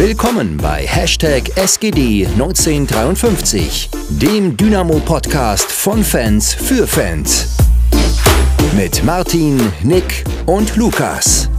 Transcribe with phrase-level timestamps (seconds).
[0.00, 7.58] Willkommen bei Hashtag SGD1953, dem Dynamo-Podcast von Fans für Fans.
[8.74, 11.50] Mit Martin, Nick und Lukas.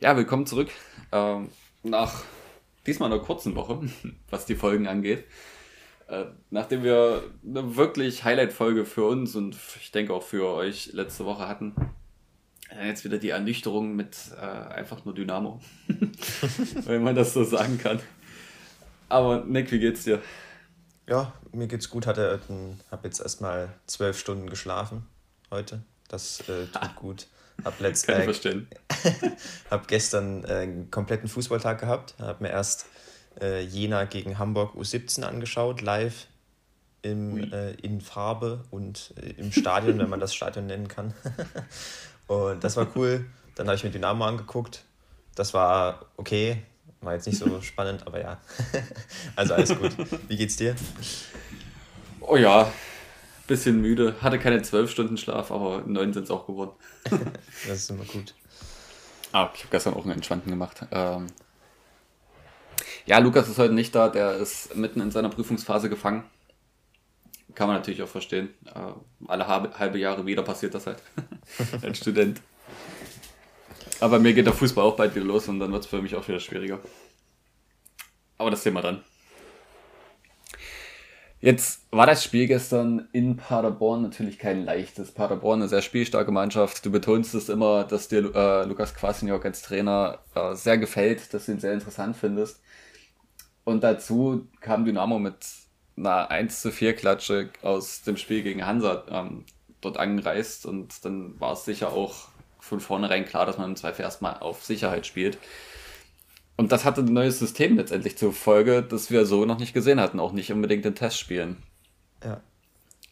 [0.00, 0.70] Ja, willkommen zurück.
[1.12, 1.50] Ähm,
[1.84, 2.24] nach
[2.84, 3.78] diesmal einer kurzen Woche,
[4.30, 5.24] was die Folgen angeht.
[6.08, 11.24] Äh, nachdem wir eine wirklich Highlight-Folge für uns und ich denke auch für euch letzte
[11.24, 11.74] Woche hatten,
[12.70, 15.60] äh, jetzt wieder die Ernüchterung mit äh, einfach nur Dynamo.
[16.84, 18.00] Wenn man das so sagen kann.
[19.08, 20.20] Aber Nick, wie geht's dir?
[21.08, 22.06] Ja, mir geht's gut.
[22.06, 22.40] Hatte,
[22.90, 25.06] habe jetzt erstmal zwölf Stunden geschlafen
[25.50, 25.82] heute.
[26.08, 27.26] Das äh, tut gut.
[27.64, 28.68] Hab letzt, Kann ich verstehen.
[29.70, 32.14] hab gestern äh, einen kompletten Fußballtag gehabt.
[32.18, 32.86] Hab mir erst
[33.40, 36.26] äh, Jena gegen Hamburg U17 angeschaut, live
[37.02, 41.14] im, äh, in Farbe und äh, im Stadion, wenn man das Stadion nennen kann.
[42.26, 43.26] und das war cool.
[43.54, 44.84] Dann habe ich mir Dynamo angeguckt.
[45.34, 46.62] Das war okay.
[47.00, 48.40] War jetzt nicht so spannend, aber ja.
[49.36, 49.92] also alles gut.
[50.28, 50.74] Wie geht's dir?
[52.20, 52.70] Oh ja,
[53.46, 54.16] bisschen müde.
[54.20, 56.72] Hatte keine zwölf Stunden Schlaf, aber neun sind es auch geworden.
[57.68, 58.34] das ist immer gut.
[59.32, 60.86] Ah, ich habe gestern auch einen entspannten gemacht.
[60.90, 61.26] Ähm,
[63.06, 66.24] ja, Lukas ist heute nicht da, der ist mitten in seiner Prüfungsphase gefangen.
[67.54, 68.50] Kann man natürlich auch verstehen.
[68.66, 68.92] Äh,
[69.26, 71.02] alle halbe Jahre wieder passiert das halt
[71.82, 72.40] als Student.
[74.00, 76.14] Aber mir geht der Fußball auch bald wieder los und dann wird es für mich
[76.14, 76.80] auch wieder schwieriger.
[78.36, 79.02] Aber das Thema dann.
[81.40, 85.12] Jetzt war das Spiel gestern in Paderborn natürlich kein leichtes.
[85.12, 86.84] Paderborn eine sehr spielstarke Mannschaft.
[86.84, 91.46] Du betonst es immer, dass dir äh, Lukas Kwasniok als Trainer äh, sehr gefällt, dass
[91.46, 92.60] du ihn sehr interessant findest.
[93.66, 95.44] Und dazu kam Dynamo mit
[95.96, 99.44] einer 1 zu 4 Klatsche aus dem Spiel gegen Hansa ähm,
[99.80, 102.28] dort angereist und dann war es sicher auch
[102.60, 105.38] von vornherein klar, dass man im Zweifel erstmal auf Sicherheit spielt.
[106.56, 110.00] Und das hatte ein neues System letztendlich zur Folge, das wir so noch nicht gesehen
[110.00, 111.60] hatten, auch nicht unbedingt in Testspielen.
[112.22, 112.40] Ja.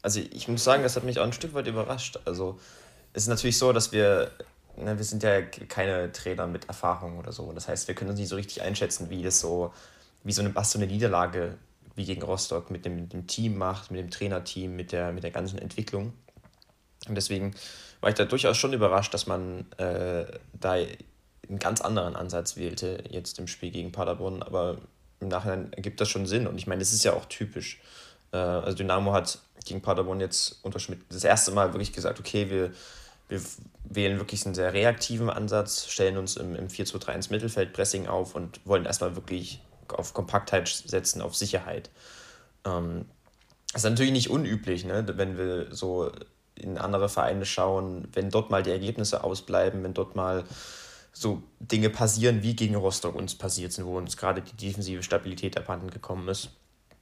[0.03, 2.21] Also ich muss sagen, das hat mich auch ein Stück weit überrascht.
[2.27, 2.61] Also
[3.13, 4.31] es ist natürlich so, dass wir,
[4.77, 7.53] ne, wir sind ja keine Trainer mit Erfahrung oder so.
[7.53, 9.73] Das heißt, wir können uns nicht so richtig einschätzen, wie es so
[10.25, 11.57] wie so eine, was so eine Niederlage
[11.95, 15.31] wie gegen Rostock mit dem, dem Team macht, mit dem Trainerteam, mit der, mit der
[15.31, 16.13] ganzen Entwicklung.
[17.09, 17.55] Und deswegen
[18.01, 20.25] war ich da durchaus schon überrascht, dass man äh,
[20.55, 24.43] da einen ganz anderen Ansatz wählte, jetzt im Spiel gegen Paderborn.
[24.43, 24.79] Aber
[25.21, 26.47] im Nachhinein ergibt das schon Sinn.
[26.47, 27.81] Und ich meine, das ist ja auch typisch.
[28.33, 32.51] Äh, also Dynamo hat gegen Paderborn jetzt unter Schmidt das erste Mal wirklich gesagt, okay,
[32.51, 32.73] wir,
[33.29, 33.41] wir
[33.85, 38.61] wählen wirklich einen sehr reaktiven Ansatz, stellen uns im, im 4-2-3 ins Mittelfeldpressing auf und
[38.65, 41.91] wollen erstmal wirklich auf Kompaktheit setzen, auf Sicherheit.
[42.67, 43.07] Ähm,
[43.73, 45.05] das ist natürlich nicht unüblich, ne?
[45.17, 46.11] wenn wir so
[46.55, 50.45] in andere Vereine schauen, wenn dort mal die Ergebnisse ausbleiben, wenn dort mal
[51.13, 55.57] so Dinge passieren, wie gegen Rostock uns passiert sind, wo uns gerade die defensive Stabilität
[55.57, 56.51] abhanden gekommen ist,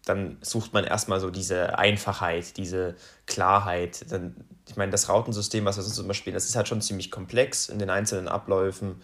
[0.05, 4.11] dann sucht man erstmal so diese Einfachheit, diese Klarheit.
[4.11, 4.37] Dann,
[4.69, 7.69] ich meine, das Rautensystem, was wir sonst immer spielen, das ist halt schon ziemlich komplex
[7.69, 9.01] in den einzelnen Abläufen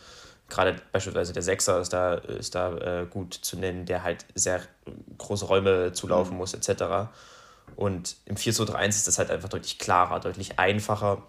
[0.49, 4.63] gerade beispielsweise der Sechser ist da, ist da äh, gut zu nennen, der halt sehr
[5.19, 6.39] große Räume zulaufen mhm.
[6.39, 7.11] muss, etc.
[7.77, 11.23] Und im 4 2 3 1 ist das halt einfach deutlich klarer, deutlich einfacher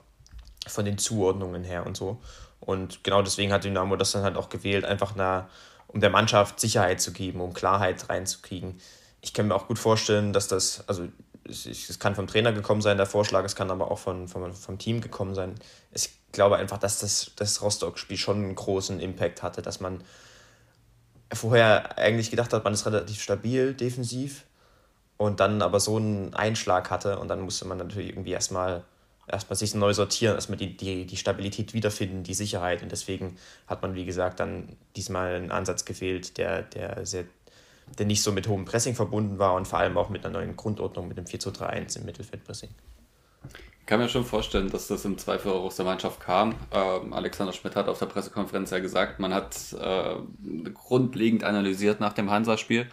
[0.67, 2.21] von den Zuordnungen her und so.
[2.59, 5.49] Und genau deswegen hat Dynamo das dann halt auch gewählt, einfach na,
[5.87, 8.79] um der Mannschaft Sicherheit zu geben, um Klarheit reinzukriegen.
[9.21, 11.07] Ich kann mir auch gut vorstellen, dass das, also
[11.49, 14.77] es, kann vom Trainer gekommen sein, der Vorschlag, es kann aber auch von, von, vom
[14.77, 15.55] Team gekommen sein.
[15.91, 20.03] Ich glaube einfach, dass das, das Rostock-Spiel schon einen großen Impact hatte, dass man
[21.33, 24.45] vorher eigentlich gedacht hat, man ist relativ stabil defensiv
[25.17, 28.83] und dann aber so einen Einschlag hatte und dann musste man natürlich irgendwie erstmal
[29.31, 33.37] erstmal sich neu sortieren, erstmal die, die, die Stabilität wiederfinden, die Sicherheit und deswegen
[33.67, 37.25] hat man, wie gesagt, dann diesmal einen Ansatz gefehlt, der, der sehr
[37.97, 40.55] der nicht so mit hohem Pressing verbunden war und vor allem auch mit einer neuen
[40.55, 42.69] Grundordnung mit dem 4-2-3-1 im Mittelfeldpressing.
[43.79, 46.53] Ich kann mir schon vorstellen, dass das im Zweifel auch aus der Mannschaft kam.
[46.71, 50.15] Ähm, Alexander Schmidt hat auf der Pressekonferenz ja gesagt, man hat äh,
[50.73, 52.87] grundlegend analysiert nach dem Hansa-Spiel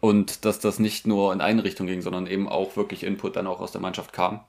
[0.00, 3.46] und dass das nicht nur in eine Richtung ging, sondern eben auch wirklich Input dann
[3.46, 4.40] auch aus der Mannschaft kam.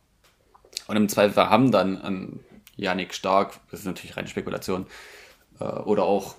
[0.87, 2.39] Und im Zweifel haben dann an
[2.75, 4.85] Janik Stark, das ist natürlich reine Spekulation,
[5.59, 6.35] äh, oder auch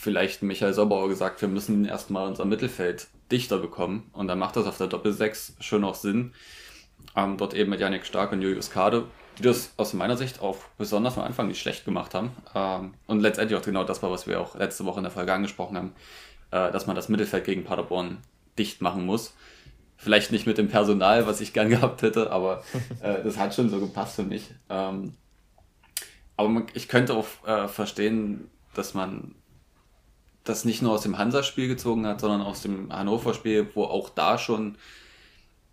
[0.00, 4.08] vielleicht Michael Sobauer gesagt, wir müssen erstmal unser Mittelfeld dichter bekommen.
[4.14, 6.32] Und dann macht das auf der Doppel-6 schon auch Sinn.
[7.14, 9.04] Ähm, dort eben mit Janik Stark und Julius Kade,
[9.36, 12.30] die das aus meiner Sicht auch besonders am Anfang nicht schlecht gemacht haben.
[12.54, 15.34] Ähm, und letztendlich auch genau das war, was wir auch letzte Woche in der Folge
[15.34, 15.92] angesprochen haben,
[16.50, 18.18] äh, dass man das Mittelfeld gegen Paderborn
[18.58, 19.34] dicht machen muss.
[19.98, 22.64] Vielleicht nicht mit dem Personal, was ich gern gehabt hätte, aber
[23.02, 24.50] äh, das hat schon so gepasst für mich.
[24.70, 25.12] Ähm,
[26.36, 29.34] Aber man, ich könnte auch äh, verstehen, dass man
[30.44, 34.38] das nicht nur aus dem Hansa-Spiel gezogen hat, sondern aus dem Hannover-Spiel, wo auch da
[34.38, 34.76] schon,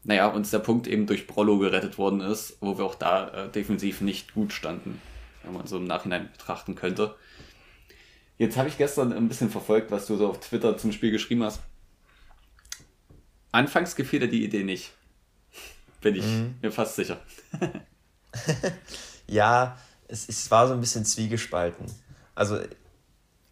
[0.03, 3.49] naja, uns der Punkt eben durch Brollo gerettet worden ist, wo wir auch da äh,
[3.49, 5.01] defensiv nicht gut standen,
[5.43, 7.15] wenn man so im Nachhinein betrachten könnte.
[8.37, 11.43] Jetzt habe ich gestern ein bisschen verfolgt, was du so auf Twitter zum Spiel geschrieben
[11.43, 11.61] hast.
[13.51, 14.91] Anfangs gefiel dir die Idee nicht.
[16.01, 16.55] Bin ich mhm.
[16.61, 17.19] mir fast sicher.
[19.27, 19.77] ja,
[20.07, 21.85] es, es war so ein bisschen zwiegespalten.
[22.35, 22.59] Also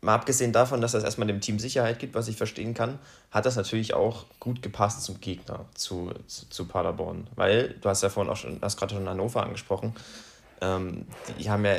[0.06, 3.00] mal abgesehen davon, dass das erstmal dem Team Sicherheit gibt, was ich verstehen kann,
[3.32, 7.28] hat das natürlich auch gut gepasst zum Gegner, zu, zu, zu Paderborn.
[7.36, 9.94] Weil, du hast ja vorhin auch schon, hast gerade schon Hannover angesprochen,
[10.62, 11.06] ähm,
[11.40, 11.76] die haben ja,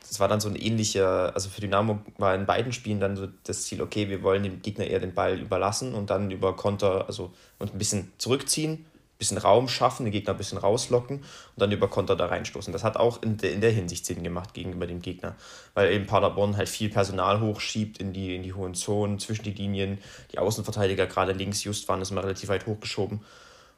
[0.00, 3.28] das war dann so ein ähnlicher, also für Dynamo war in beiden Spielen dann so
[3.44, 7.06] das Ziel, okay, wir wollen dem Gegner eher den Ball überlassen und dann über Konter,
[7.06, 8.86] also und ein bisschen zurückziehen
[9.22, 11.24] bisschen Raum schaffen, den Gegner ein bisschen rauslocken und
[11.56, 12.72] dann über Konter da reinstoßen.
[12.72, 15.36] Das hat auch in, de, in der Hinsicht Sinn gemacht gegenüber dem Gegner,
[15.74, 19.52] weil eben Paderborn halt viel Personal hochschiebt in die, in die hohen Zonen, zwischen die
[19.52, 19.98] Linien.
[20.32, 23.20] Die Außenverteidiger, gerade links, just waren es immer relativ weit hochgeschoben.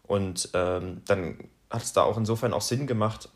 [0.06, 1.38] Und ähm, dann
[1.70, 3.28] hat es da auch insofern auch Sinn gemacht,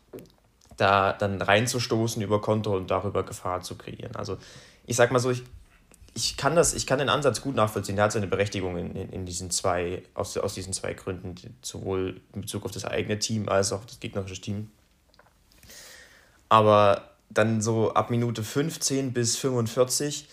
[0.77, 4.15] da dann reinzustoßen über Konter und darüber Gefahr zu kreieren.
[4.15, 4.37] Also
[4.85, 5.43] ich sag mal so, ich,
[6.13, 7.95] ich kann das, ich kann den Ansatz gut nachvollziehen.
[7.95, 12.21] Der hat seine Berechtigung in, in, in diesen zwei, aus, aus diesen zwei Gründen, sowohl
[12.33, 14.71] in Bezug auf das eigene Team als auch das gegnerische Team.
[16.49, 20.27] Aber dann so ab Minute 15 bis 45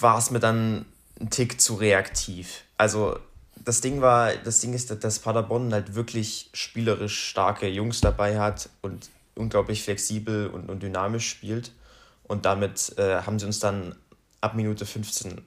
[0.00, 0.84] war es mir dann
[1.20, 2.64] ein Tick zu reaktiv.
[2.76, 3.18] Also
[3.64, 8.68] das Ding war, das Ding ist, dass Paderborn halt wirklich spielerisch starke Jungs dabei hat
[8.82, 11.72] und unglaublich flexibel und, und dynamisch spielt.
[12.24, 13.94] Und damit äh, haben sie uns dann
[14.42, 15.40] ab Minute 15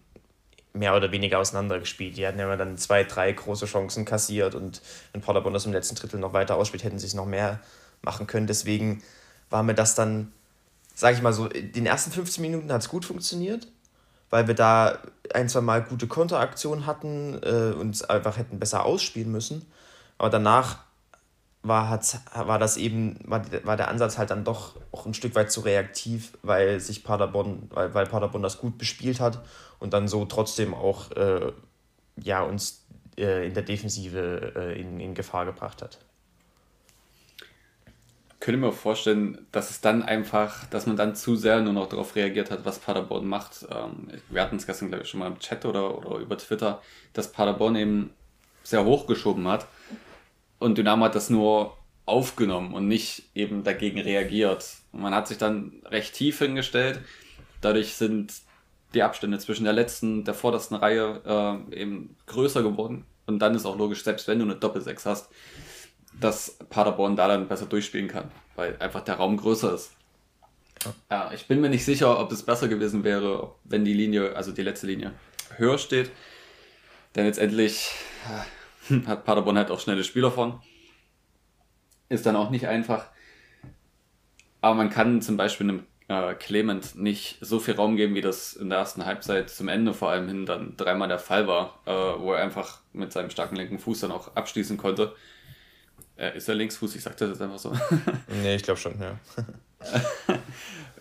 [0.73, 2.17] mehr oder weniger auseinandergespielt.
[2.17, 4.81] Die hatten ja dann zwei, drei große Chancen kassiert und
[5.11, 7.59] wenn Paderborn das im letzten Drittel noch weiter ausspielt, hätten sie es noch mehr
[8.01, 8.47] machen können.
[8.47, 9.01] Deswegen
[9.49, 10.31] war mir das dann,
[10.93, 13.67] sage ich mal so, in den ersten 15 Minuten hat es gut funktioniert,
[14.29, 14.99] weil wir da
[15.33, 19.65] ein, zwei Mal gute Konteraktionen hatten äh, und einfach hätten besser ausspielen müssen.
[20.17, 20.84] Aber danach
[21.67, 25.35] war, hat, war das eben, war, war der Ansatz halt dann doch auch ein Stück
[25.35, 29.43] weit zu reaktiv, weil sich Paderborn, weil, weil Paderborn das gut bespielt hat
[29.79, 31.51] und dann so trotzdem auch äh,
[32.17, 32.85] ja, uns
[33.17, 35.99] äh, in der Defensive äh, in, in Gefahr gebracht hat.
[38.39, 42.15] Könnte mir vorstellen, dass es dann einfach, dass man dann zu sehr nur noch darauf
[42.15, 43.65] reagiert hat, was Paderborn macht.
[43.71, 46.79] Ähm, wir hatten es gestern, glaube ich, schon mal im Chat oder, oder über Twitter,
[47.13, 48.11] dass Paderborn eben
[48.61, 49.65] sehr hochgeschoben hat
[50.59, 54.65] und Dynamo hat das nur aufgenommen und nicht eben dagegen reagiert.
[54.91, 56.99] Und man hat sich dann recht tief hingestellt.
[57.61, 58.33] Dadurch sind
[58.93, 61.21] die Abstände zwischen der letzten, der vordersten Reihe
[61.71, 63.05] äh, eben größer geworden.
[63.25, 65.29] Und dann ist auch logisch, selbst wenn du eine Doppelsechs hast,
[66.19, 69.91] dass Paderborn da dann besser durchspielen kann, weil einfach der Raum größer ist.
[71.09, 74.51] Ja, ich bin mir nicht sicher, ob es besser gewesen wäre, wenn die Linie, also
[74.51, 75.13] die letzte Linie,
[75.57, 76.11] höher steht.
[77.15, 77.91] Denn letztendlich
[79.05, 80.59] Hat Paderborn halt auch schnelle Spieler von.
[82.09, 83.07] Ist dann auch nicht einfach.
[84.61, 88.53] Aber man kann zum Beispiel einem äh, Clement nicht so viel Raum geben, wie das
[88.53, 91.91] in der ersten Halbzeit zum Ende vor allem hin dann dreimal der Fall war, äh,
[91.91, 95.15] wo er einfach mit seinem starken linken Fuß dann auch abschließen konnte.
[96.17, 96.95] Äh, ist er Linksfuß?
[96.95, 97.73] Ich sag das jetzt einfach so.
[98.41, 99.19] nee, ich glaube schon, ja.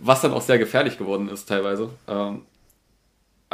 [0.01, 1.91] Was dann auch sehr gefährlich geworden ist teilweise.
[2.09, 2.45] Ähm,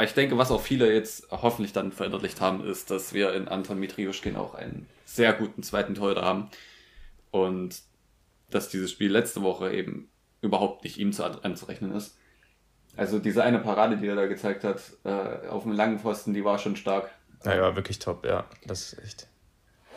[0.04, 3.78] ich denke, was auch viele jetzt hoffentlich dann verinnerlicht haben, ist, dass wir in Anton
[3.78, 6.48] Mitriuschkin auch einen sehr guten zweiten Torhüter haben.
[7.30, 7.82] Und
[8.50, 12.16] dass dieses Spiel letzte Woche eben überhaupt nicht ihm zu anzurechnen ist.
[12.96, 16.44] Also diese eine Parade, die er da gezeigt hat, äh, auf dem langen Pfosten, die
[16.44, 17.10] war schon stark.
[17.44, 18.44] Ja, ja, wirklich top, ja.
[18.66, 19.28] Das ist echt.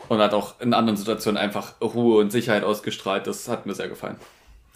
[0.10, 3.25] Und hat auch in anderen Situationen einfach Ruhe und Sicherheit ausgestrahlt.
[3.25, 4.17] Das hat mir sehr gefallen.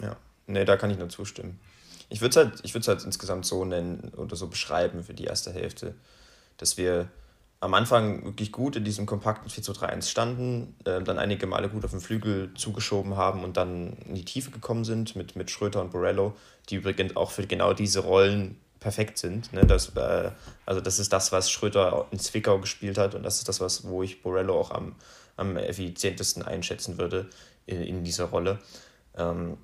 [0.00, 0.16] Ja,
[0.46, 1.60] nee, da kann ich nur zustimmen.
[2.08, 2.30] Ich würde
[2.62, 5.94] es halt, halt insgesamt so nennen oder so beschreiben für die erste Hälfte,
[6.56, 7.08] dass wir
[7.60, 11.46] am Anfang wirklich gut in diesem kompakten 4 zu 3 1 standen, äh, dann einige
[11.46, 15.34] Male gut auf den Flügel zugeschoben haben und dann in die Tiefe gekommen sind mit,
[15.34, 16.34] mit Schröter und Borello,
[16.68, 19.52] die übrigens auch für genau diese Rollen perfekt sind.
[19.52, 19.66] Ne?
[19.66, 20.30] Das, äh,
[20.66, 23.84] also das ist das, was Schröter in Zwickau gespielt hat und das ist das, was,
[23.84, 24.94] wo ich Borello auch am,
[25.36, 27.28] am effizientesten einschätzen würde
[27.66, 28.60] in, in dieser Rolle.
[29.16, 29.56] Ähm,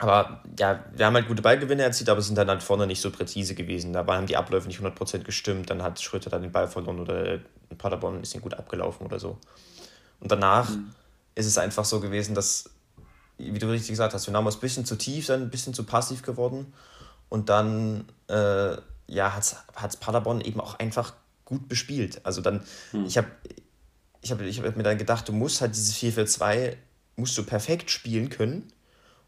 [0.00, 3.10] aber ja, wir haben halt gute Ballgewinne erzielt, aber sind dann halt vorne nicht so
[3.10, 3.92] präzise gewesen.
[3.92, 7.38] Da haben die Abläufe nicht 100% gestimmt, dann hat Schröter dann den Ball verloren oder
[7.78, 9.38] Paderborn ist ihn gut abgelaufen oder so.
[10.20, 10.90] Und danach mhm.
[11.34, 12.70] ist es einfach so gewesen, dass,
[13.38, 15.84] wie du richtig gesagt hast, Dynamo ist ein bisschen zu tief, dann ein bisschen zu
[15.84, 16.72] passiv geworden.
[17.28, 22.20] Und dann äh, ja, hat es Paderborn eben auch einfach gut bespielt.
[22.24, 23.06] Also dann, mhm.
[23.06, 23.28] ich habe
[24.22, 26.76] ich hab, ich hab mir dann gedacht, du musst halt dieses 4-4-2
[27.16, 28.72] musst du perfekt spielen können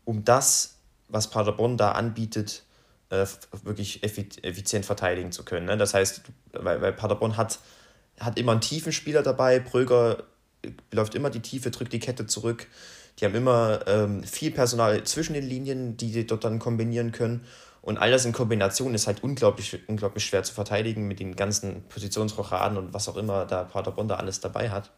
[0.06, 0.76] um das
[1.08, 2.64] was Paderborn da anbietet,
[3.10, 3.26] äh,
[3.62, 5.66] wirklich effizient verteidigen zu können.
[5.66, 5.76] Ne?
[5.76, 6.22] Das heißt,
[6.52, 7.60] weil, weil Paderborn hat,
[8.18, 10.24] hat immer einen tiefen Spieler dabei, Bröger
[10.90, 12.66] läuft immer die Tiefe, drückt die Kette zurück.
[13.18, 17.44] Die haben immer ähm, viel Personal zwischen den Linien, die sie dort dann kombinieren können.
[17.82, 21.84] Und all das in Kombination ist halt unglaublich, unglaublich schwer zu verteidigen mit den ganzen
[21.88, 24.90] Positionsrochaden und was auch immer da Paderborn da alles dabei hat.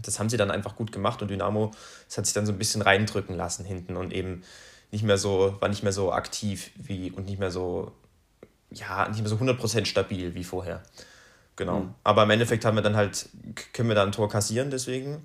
[0.00, 1.70] Das haben sie dann einfach gut gemacht und Dynamo,
[2.08, 4.42] das hat sich dann so ein bisschen reindrücken lassen hinten und eben
[4.90, 7.92] nicht mehr so, war nicht mehr so aktiv wie und nicht mehr so,
[8.70, 10.82] ja, nicht mehr so 100% stabil wie vorher.
[11.56, 11.80] Genau.
[11.80, 11.94] Mhm.
[12.04, 13.28] Aber im Endeffekt haben wir dann halt,
[13.72, 15.24] können wir da ein Tor kassieren deswegen,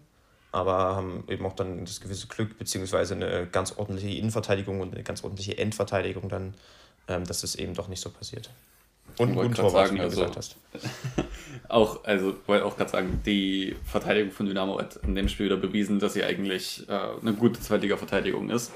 [0.52, 5.04] aber haben eben auch dann das gewisse Glück, beziehungsweise eine ganz ordentliche Innenverteidigung und eine
[5.04, 6.54] ganz ordentliche Endverteidigung dann,
[7.08, 8.50] ähm, dass es eben doch nicht so passiert.
[9.18, 10.56] Und ein Tor, sagen, wie du also, gesagt hast.
[11.70, 15.58] auch, also wollte auch gerade sagen, die Verteidigung von Dynamo hat in dem Spiel wieder
[15.58, 18.72] bewiesen, dass sie eigentlich äh, eine gute Zweitliga-Verteidigung ist.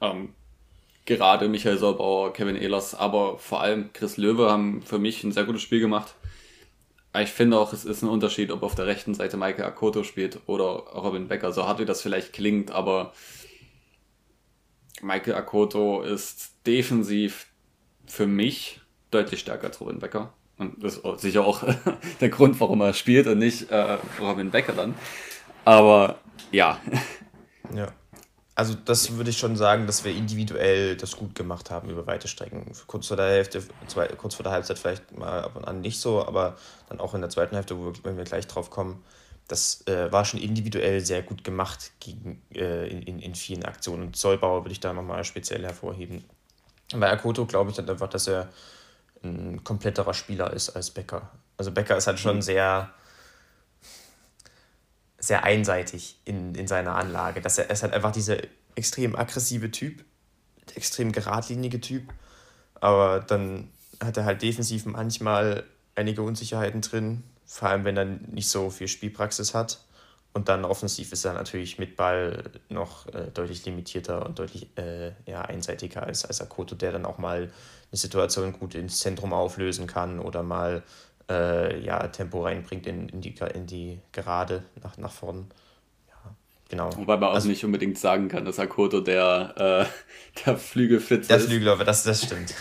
[0.00, 0.34] Ähm,
[1.04, 5.44] gerade Michael Saubauer, Kevin Ehlers, aber vor allem Chris Löwe haben für mich ein sehr
[5.44, 6.14] gutes Spiel gemacht.
[7.18, 10.40] Ich finde auch, es ist ein Unterschied, ob auf der rechten Seite Michael Akoto spielt
[10.46, 11.52] oder Robin Becker.
[11.52, 13.14] So hart wie das vielleicht klingt, aber
[15.00, 17.46] Michael Akoto ist defensiv
[18.06, 18.80] für mich
[19.10, 20.34] deutlich stärker als Robin Becker.
[20.58, 21.62] Und das ist sicher auch
[22.20, 24.94] der Grund, warum er spielt und nicht äh, Robin Becker dann.
[25.64, 26.18] Aber
[26.50, 26.80] ja.
[27.74, 27.88] Ja.
[28.54, 32.26] Also das würde ich schon sagen, dass wir individuell das gut gemacht haben über weite
[32.26, 32.72] Strecken.
[32.86, 36.00] Kurz vor der Hälfte, zwei, kurz vor der Halbzeit vielleicht mal ab und an nicht
[36.00, 36.56] so, aber
[36.88, 39.04] dann auch in der zweiten Hälfte, wo wir, wenn wir gleich drauf kommen,
[39.46, 44.04] das äh, war schon individuell sehr gut gemacht gegen, äh, in, in vielen Aktionen.
[44.04, 46.24] Und Zollbauer würde ich da nochmal speziell hervorheben.
[46.94, 48.48] Bei Akoto glaube ich dann einfach, dass er
[49.26, 51.30] ein kompletterer Spieler ist als Becker.
[51.56, 52.42] Also Becker ist halt schon mhm.
[52.42, 52.90] sehr
[55.18, 57.40] sehr einseitig in, in seiner Anlage.
[57.40, 58.36] Dass er, er ist halt einfach dieser
[58.74, 60.04] extrem aggressive Typ,
[60.74, 62.12] extrem geradlinige Typ.
[62.74, 65.64] Aber dann hat er halt defensiv manchmal
[65.94, 69.80] einige Unsicherheiten drin, vor allem wenn er nicht so viel Spielpraxis hat.
[70.36, 75.12] Und dann offensiv ist er natürlich mit Ball noch äh, deutlich limitierter und deutlich äh,
[75.24, 77.50] ja, einseitiger als, als Akoto, der dann auch mal eine
[77.92, 80.82] Situation gut ins Zentrum auflösen kann oder mal
[81.30, 85.46] äh, ja, Tempo reinbringt in, in, die, in die Gerade nach, nach vorn.
[86.06, 86.34] Ja,
[86.68, 86.90] genau.
[86.98, 89.54] Wobei man auch also, nicht unbedingt sagen kann, dass Akoto der,
[89.88, 91.44] äh, der Flügelflitzer ist.
[91.44, 92.54] Der Flügelläufer, das, das stimmt.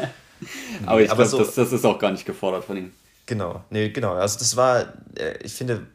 [0.86, 2.92] aber ich glaube, so, das, das ist auch gar nicht gefordert von ihm.
[3.26, 4.14] Genau, nee, genau.
[4.14, 5.86] Also das war, äh, ich finde,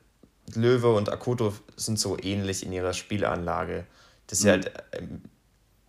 [0.55, 3.85] Löwe und Akoto sind so ähnlich in ihrer Spielanlage.
[4.27, 4.49] Das ist mhm.
[4.49, 5.21] halt, ähm,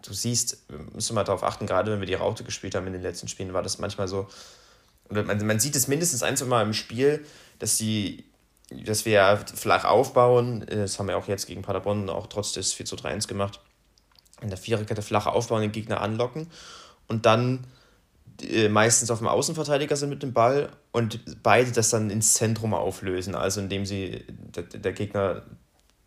[0.03, 3.03] du siehst, müssen wir darauf achten, gerade wenn wir die Raute gespielt haben in den
[3.03, 4.29] letzten Spielen, war das manchmal so,
[5.09, 7.25] oder man, man sieht es mindestens ein, zwei Mal im Spiel,
[7.59, 8.25] dass sie
[8.71, 12.87] dass wir flach aufbauen, das haben wir auch jetzt gegen Paderborn auch trotz des 4
[12.87, 13.61] zu 3 1 gemacht,
[14.41, 16.47] in der Viererkette flach aufbauen, den Gegner anlocken
[17.09, 17.67] und dann
[18.71, 23.35] meistens auf dem Außenverteidiger sind mit dem Ball und beide das dann ins Zentrum auflösen,
[23.35, 25.43] also indem sie, der, der Gegner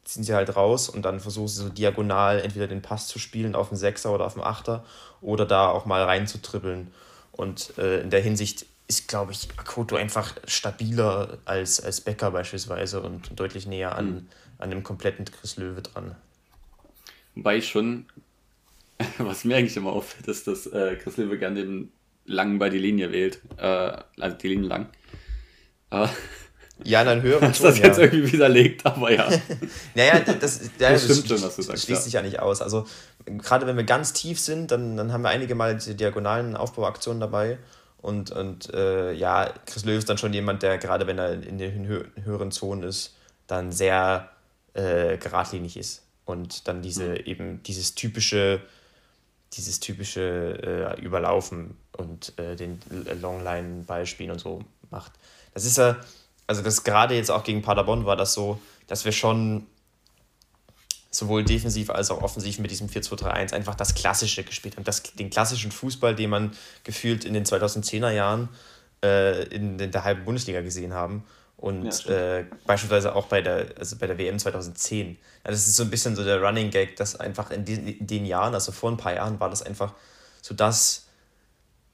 [0.04, 3.56] ziehen sie halt raus und dann versuchen sie so diagonal entweder den Pass zu spielen
[3.56, 4.84] auf den Sechser oder auf den Achter
[5.22, 6.92] oder da auch mal reinzutribbeln
[7.32, 13.02] und äh, in der Hinsicht ist, glaube ich, Akoto einfach stabiler als, als Becker beispielsweise
[13.02, 14.28] und deutlich näher an, mhm.
[14.60, 16.16] an dem kompletten Chris Löwe dran.
[17.36, 18.06] Wobei ich schon,
[19.18, 21.92] was mir eigentlich immer auffällt, ist, dass äh, Chris Löwe gerne den
[22.26, 24.90] lang bei die Linie wählt, äh, also die Linie lang.
[25.90, 26.10] Aber
[26.84, 28.04] ja, in einem höheren Ton, das jetzt ja.
[28.06, 29.30] irgendwie widerlegt, aber ja.
[29.96, 31.84] naja, das, das, das stimmt schon, was du sagst.
[31.84, 32.04] Schließt ja.
[32.04, 32.62] sich ja nicht aus.
[32.62, 32.86] Also,
[33.26, 37.20] gerade wenn wir ganz tief sind, dann, dann haben wir einige Mal diese diagonalen Aufbauaktionen
[37.20, 37.58] dabei.
[38.04, 41.58] Und, und äh, ja, Chris Löw ist dann schon jemand, der gerade wenn er in
[41.58, 43.16] den hö höheren Zonen ist,
[43.48, 44.30] dann sehr
[44.74, 46.04] äh, geradlinig ist.
[46.26, 47.26] Und dann diese mhm.
[47.26, 48.62] eben dieses typische,
[49.56, 52.80] dieses typische äh, Überlaufen und äh, den
[53.22, 55.12] Longline-Ball spielen und so macht.
[55.54, 55.98] Das ist ja,
[56.48, 59.66] also das gerade jetzt auch gegen Paderborn war das so, dass wir schon
[61.12, 64.84] sowohl defensiv als auch offensiv mit diesem 4-2-3-1 einfach das Klassische gespielt haben.
[64.84, 66.52] Das, den klassischen Fußball, den man
[66.84, 68.50] gefühlt in den 2010er Jahren
[69.04, 71.24] äh, in, in, der halben Bundesliga gesehen haben.
[71.64, 75.12] Und ja, äh, beispielsweise auch bei der, also bei der WM 2010.
[75.12, 78.06] Ja, das ist so ein bisschen so der Running Gag, dass einfach in den, in
[78.06, 79.94] den Jahren, also vor ein paar Jahren, war das einfach
[80.42, 81.08] so das,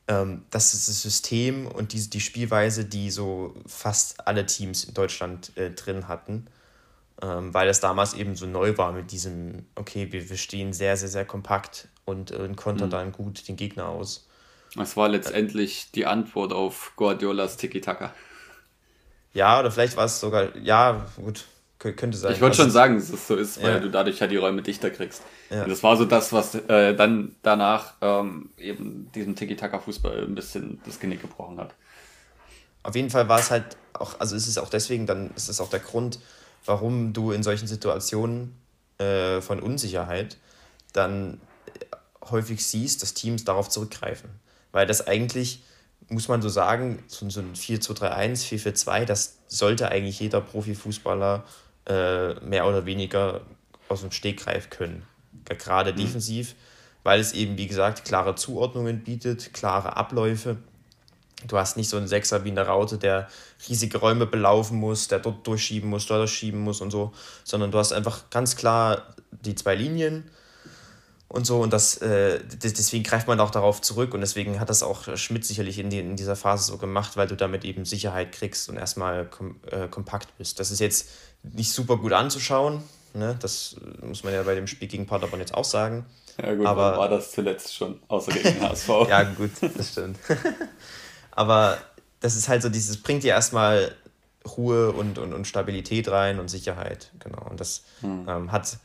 [0.07, 4.95] ähm, das ist das System und die, die Spielweise, die so fast alle Teams in
[4.95, 6.47] Deutschland äh, drin hatten
[7.21, 10.95] ähm, weil es damals eben so neu war mit diesem, okay, wir, wir stehen sehr,
[10.97, 12.91] sehr, sehr kompakt und, und kontern mhm.
[12.91, 14.27] dann gut den Gegner aus.
[14.75, 18.13] Das war letztendlich die Antwort auf Guardiolas Tiki-Taka.
[19.33, 21.45] Ja, oder vielleicht war es sogar, ja, gut,
[21.77, 22.33] könnte sein.
[22.33, 23.79] Ich wollte schon sagen, dass es so ist, weil ja.
[23.79, 25.21] du dadurch halt die Räume dichter kriegst.
[25.49, 25.65] Ja.
[25.65, 30.99] Das war so das, was äh, dann danach ähm, eben diesem Tiki-Taka-Fußball ein bisschen das
[30.99, 31.73] Genick gebrochen hat.
[32.83, 35.61] Auf jeden Fall war es halt auch, also ist es auch deswegen, dann ist es
[35.61, 36.19] auch der Grund,
[36.65, 38.55] warum du in solchen Situationen
[38.97, 40.37] äh, von Unsicherheit
[40.93, 41.39] dann
[42.29, 44.29] häufig siehst, dass Teams darauf zurückgreifen.
[44.71, 45.63] Weil das eigentlich,
[46.09, 51.43] muss man so sagen, so, ein 4-2-3-1, 4-4-2, das sollte eigentlich jeder Profifußballer
[51.87, 53.41] äh, mehr oder weniger
[53.87, 55.03] aus dem Stegreif können.
[55.45, 55.97] Gerade mhm.
[55.97, 56.55] defensiv,
[57.03, 60.57] weil es eben, wie gesagt, klare Zuordnungen bietet, klare Abläufe.
[61.47, 63.29] Du hast nicht so einen Sechser wie in der Raute, der
[63.67, 67.13] riesige Räume belaufen muss, der dort durchschieben muss, dort schieben muss und so,
[67.43, 70.29] sondern du hast einfach ganz klar die zwei Linien
[71.29, 74.81] und so und das, äh, deswegen greift man auch darauf zurück und deswegen hat das
[74.81, 78.31] auch Schmidt sicherlich in, die, in dieser Phase so gemacht, weil du damit eben Sicherheit
[78.31, 80.59] kriegst und erstmal kom äh, kompakt bist.
[80.59, 81.09] Das ist jetzt
[81.43, 82.83] nicht super gut anzuschauen,
[83.13, 83.37] ne?
[83.39, 86.05] das muss man ja bei dem Spiel gegen Paderborn jetzt auch sagen.
[86.41, 88.89] Ja gut, aber war das zuletzt schon, außer gegen HSV.
[89.09, 90.17] ja gut, das stimmt.
[91.31, 91.77] aber
[92.21, 93.93] das ist halt so dieses, bringt dir erstmal
[94.57, 97.47] Ruhe und, und, und Stabilität rein und Sicherheit, genau.
[97.47, 98.25] Und das hm.
[98.27, 98.77] ähm, hat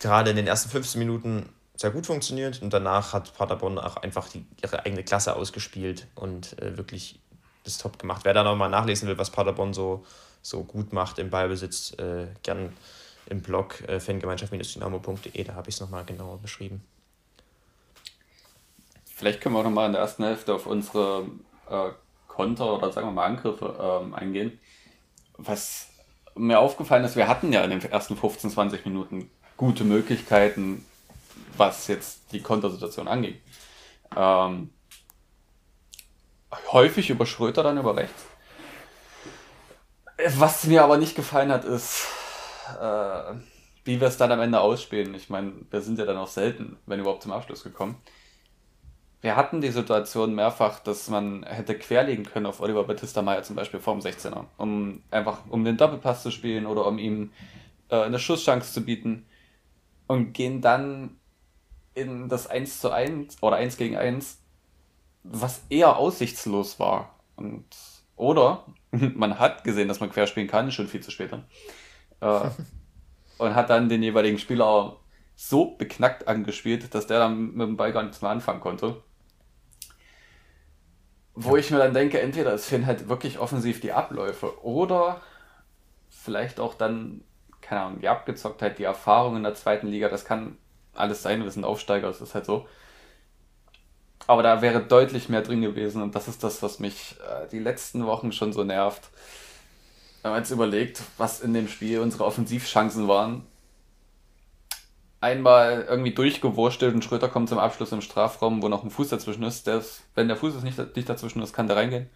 [0.00, 4.28] gerade in den ersten 15 Minuten sehr gut funktioniert und danach hat Paderborn auch einfach
[4.28, 7.20] die, ihre eigene Klasse ausgespielt und äh, wirklich
[7.64, 8.22] das top gemacht.
[8.24, 10.04] Wer da nochmal nachlesen will, was Paderborn so,
[10.40, 12.72] so gut macht im Ballbesitz, äh, gern
[13.28, 16.82] im Blog äh, fangemeinschaft-dynamo.de, da habe ich es nochmal genauer beschrieben.
[19.04, 21.26] Vielleicht können wir auch nochmal in der ersten Hälfte auf unsere
[21.68, 21.90] äh,
[22.28, 24.58] Konter oder sagen wir mal Angriffe ähm, eingehen.
[25.38, 25.88] Was
[26.34, 30.84] mir aufgefallen ist, wir hatten ja in den ersten 15, 20 Minuten gute Möglichkeiten,
[31.58, 33.36] was jetzt die Kontersituation anging.
[34.16, 34.70] Ähm,
[36.72, 38.24] häufig über Schröter, dann über rechts.
[40.36, 42.06] Was mir aber nicht gefallen hat, ist,
[42.80, 43.34] äh,
[43.84, 45.14] wie wir es dann am Ende ausspielen.
[45.14, 48.00] Ich meine, wir sind ja dann auch selten, wenn überhaupt zum Abschluss gekommen.
[49.20, 53.56] Wir hatten die Situation mehrfach, dass man hätte querlegen können auf Oliver Batista Meyer zum
[53.56, 57.32] Beispiel vorm 16er, um einfach um den Doppelpass zu spielen oder um ihm
[57.88, 59.26] äh, eine Schusschance zu bieten
[60.06, 61.18] und gehen dann
[61.96, 64.38] in das 1 zu 1 oder 1 gegen 1,
[65.24, 67.18] was eher aussichtslos war.
[67.36, 67.64] Und,
[68.14, 71.44] oder man hat gesehen, dass man querspielen kann, schon viel zu spät dann.
[72.20, 72.50] Äh,
[73.38, 74.96] und hat dann den jeweiligen Spieler
[75.34, 79.02] so beknackt angespielt, dass der dann mit dem Ball gar nichts mehr anfangen konnte.
[81.34, 85.20] Wo ich mir dann denke, entweder es fehlen halt wirklich offensiv die Abläufe oder
[86.08, 87.22] vielleicht auch dann,
[87.60, 90.56] keine Ahnung, die Abgezocktheit, die Erfahrung in der zweiten Liga, das kann
[90.96, 92.66] alles sein, wir sind Aufsteiger, das ist halt so.
[94.26, 97.58] Aber da wäre deutlich mehr drin gewesen und das ist das, was mich äh, die
[97.58, 99.08] letzten Wochen schon so nervt.
[100.22, 103.46] Wenn man jetzt überlegt, was in dem Spiel unsere Offensivchancen waren.
[105.20, 109.44] Einmal irgendwie durchgewurstelt und Schröter kommt zum Abschluss im Strafraum, wo noch ein Fuß dazwischen
[109.44, 109.66] ist.
[109.66, 112.10] Der ist wenn der Fuß ist nicht, nicht dazwischen ist, kann der reingehen.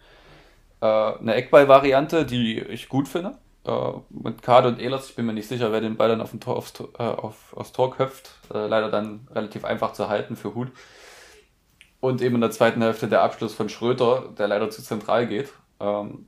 [0.81, 5.33] Äh, eine Eckball-Variante, die ich gut finde äh, mit Kade und Ehlers, ich bin mir
[5.33, 8.31] nicht sicher, wer den Ball dann auf Tor, aufs, äh, auf, aufs Tor köpft.
[8.53, 10.71] Äh, leider dann relativ einfach zu halten für Hut.
[11.99, 15.53] Und eben in der zweiten Hälfte der Abschluss von Schröter, der leider zu zentral geht.
[15.79, 16.27] Ähm,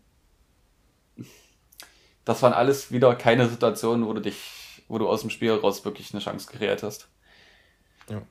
[2.25, 5.83] das waren alles wieder keine Situationen, wo du dich, wo du aus dem Spiel raus
[5.83, 7.07] wirklich eine Chance kreiert hast.
[8.09, 8.21] Ja.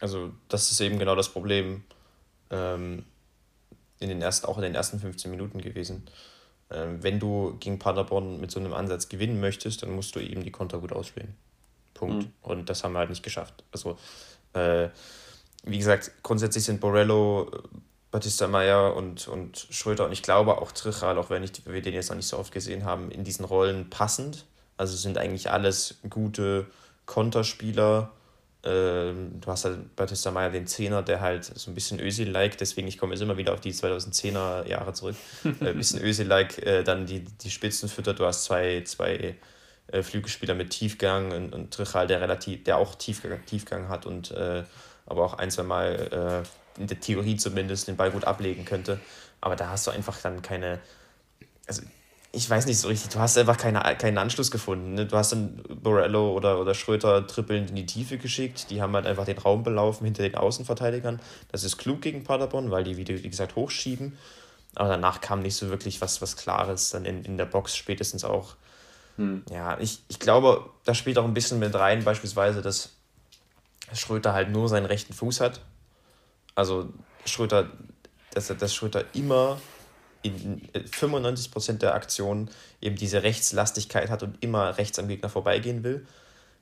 [0.00, 1.84] Also, das ist eben genau das Problem
[2.50, 3.06] ähm,
[3.98, 6.06] in den ersten, auch in den ersten 15 Minuten gewesen.
[6.72, 10.42] Ähm, wenn du gegen Paderborn mit so einem Ansatz gewinnen möchtest, dann musst du eben
[10.42, 11.34] die Konter gut ausspielen.
[11.94, 12.26] Punkt.
[12.26, 12.32] Mhm.
[12.42, 13.64] Und das haben wir halt nicht geschafft.
[13.72, 13.96] Also,
[14.54, 14.88] äh,
[15.64, 17.50] wie gesagt, grundsätzlich sind Borello,
[18.10, 21.94] Batista Meyer und, und Schröter und ich glaube auch Trichal, auch wenn ich, wir den
[21.94, 24.44] jetzt noch nicht so oft gesehen haben, in diesen Rollen passend.
[24.76, 26.66] Also sind eigentlich alles gute
[27.06, 28.10] Konterspieler,
[28.64, 32.86] ähm, du hast halt Batista Meyer den Zehner, der halt so ein bisschen Özil-like, deswegen
[32.86, 36.82] ich komme jetzt immer wieder auf die 2010er Jahre zurück, äh, ein bisschen Özil-like äh,
[36.84, 38.20] dann die, die Spitzen füttert.
[38.20, 39.36] Du hast zwei, zwei
[39.88, 44.34] äh, Flügelspieler mit Tiefgang und, und Trichal, der relativ, der auch Tiefgang, Tiefgang hat und
[45.04, 46.44] aber auch ein, zwei Mal
[46.78, 49.00] in der Theorie zumindest den Ball gut ablegen könnte.
[49.40, 50.80] Aber da hast du einfach dann keine.
[51.66, 51.82] Also
[52.34, 54.94] ich weiß nicht so richtig, du hast einfach keine, keinen Anschluss gefunden.
[54.94, 55.04] Ne?
[55.06, 58.70] Du hast dann Borello oder, oder Schröter trippelnd in die Tiefe geschickt.
[58.70, 61.20] Die haben halt einfach den Raum belaufen hinter den Außenverteidigern.
[61.50, 64.16] Das ist klug gegen Paderborn, weil die, wie, wie gesagt, hochschieben.
[64.74, 68.24] Aber danach kam nicht so wirklich was, was Klares dann in, in der Box spätestens
[68.24, 68.54] auch.
[69.18, 69.42] Hm.
[69.50, 72.90] Ja, ich, ich glaube, da spielt auch ein bisschen mit rein, beispielsweise, dass
[73.92, 75.60] Schröter halt nur seinen rechten Fuß hat.
[76.54, 76.88] Also
[77.26, 77.68] Schröter,
[78.32, 79.58] dass, dass Schröter immer
[80.22, 85.84] in 95% äh, der Aktionen eben diese Rechtslastigkeit hat und immer rechts am Gegner vorbeigehen
[85.84, 86.06] will,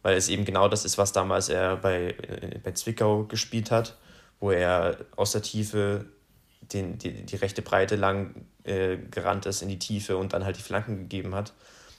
[0.03, 3.97] weil es eben genau das ist, was damals er bei, äh, bei Zwickau gespielt hat,
[4.39, 6.07] wo er aus der Tiefe
[6.73, 10.57] den, die, die rechte Breite lang äh, gerannt ist in die Tiefe und dann halt
[10.57, 11.53] die Flanken gegeben hat.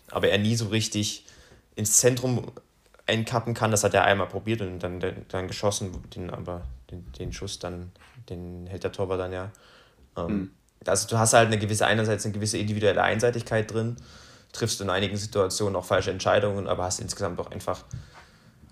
[0.10, 1.26] Aber er nie so richtig
[1.76, 2.52] ins Zentrum
[3.08, 3.72] einkappen kann.
[3.72, 7.92] Das hat er einmal probiert und dann, dann geschossen, den, aber den, den Schuss dann,
[8.30, 9.52] den hält der Torwart dann ja.
[10.18, 10.52] Ähm, mhm.
[10.86, 13.98] Also du hast halt eine gewisse, einerseits eine gewisse individuelle Einseitigkeit drin,
[14.52, 17.86] triffst in einigen Situationen auch falsche Entscheidungen, aber hast insgesamt auch einfach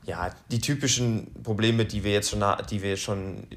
[0.05, 3.47] ja, die typischen Probleme, die wir jetzt schon, die wir schon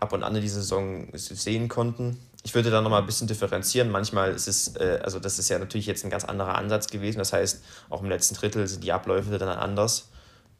[0.00, 2.18] ab und an in dieser Saison sehen konnten.
[2.44, 3.90] Ich würde da nochmal ein bisschen differenzieren.
[3.90, 7.18] Manchmal ist es, äh, also das ist ja natürlich jetzt ein ganz anderer Ansatz gewesen.
[7.18, 10.08] Das heißt, auch im letzten Drittel sind die Abläufe dann anders,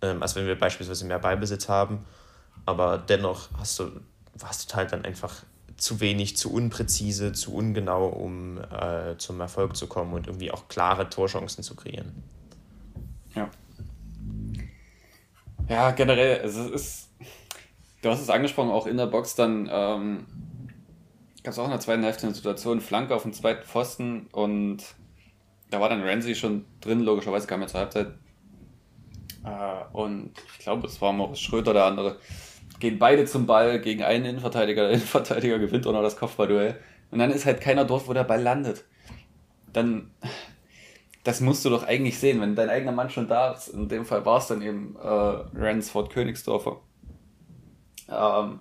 [0.00, 2.04] ähm, als wenn wir beispielsweise mehr Beibesitz haben.
[2.66, 3.90] Aber dennoch hast du,
[4.34, 5.42] warst du halt dann einfach
[5.82, 10.68] zu wenig, zu unpräzise, zu ungenau, um äh, zum Erfolg zu kommen und irgendwie auch
[10.68, 12.22] klare Torchancen zu kreieren.
[13.34, 13.50] Ja.
[15.68, 17.02] Ja, generell, es ist
[18.02, 20.26] Du hast es angesprochen, auch in der Box dann ähm,
[21.44, 24.78] gab es auch in der zweiten Hälfte eine Situation, Flanke auf dem zweiten Pfosten und
[25.70, 28.08] da war dann Ramsey schon drin, logischerweise kam er zur Halbzeit.
[29.44, 32.18] Äh, und ich glaube, es war Moritz Schröter, der andere.
[32.80, 34.82] Gehen beide zum Ball gegen einen Innenverteidiger.
[34.82, 36.76] Der Innenverteidiger gewinnt auch noch das Kopfballduell.
[37.10, 38.84] Und dann ist halt keiner dort, wo der Ball landet.
[39.72, 40.10] Dann,
[41.24, 43.68] das musst du doch eigentlich sehen, wenn dein eigener Mann schon da ist.
[43.68, 46.80] In dem Fall war es dann eben äh, Ransford Königsdorfer
[48.12, 48.60] ähm,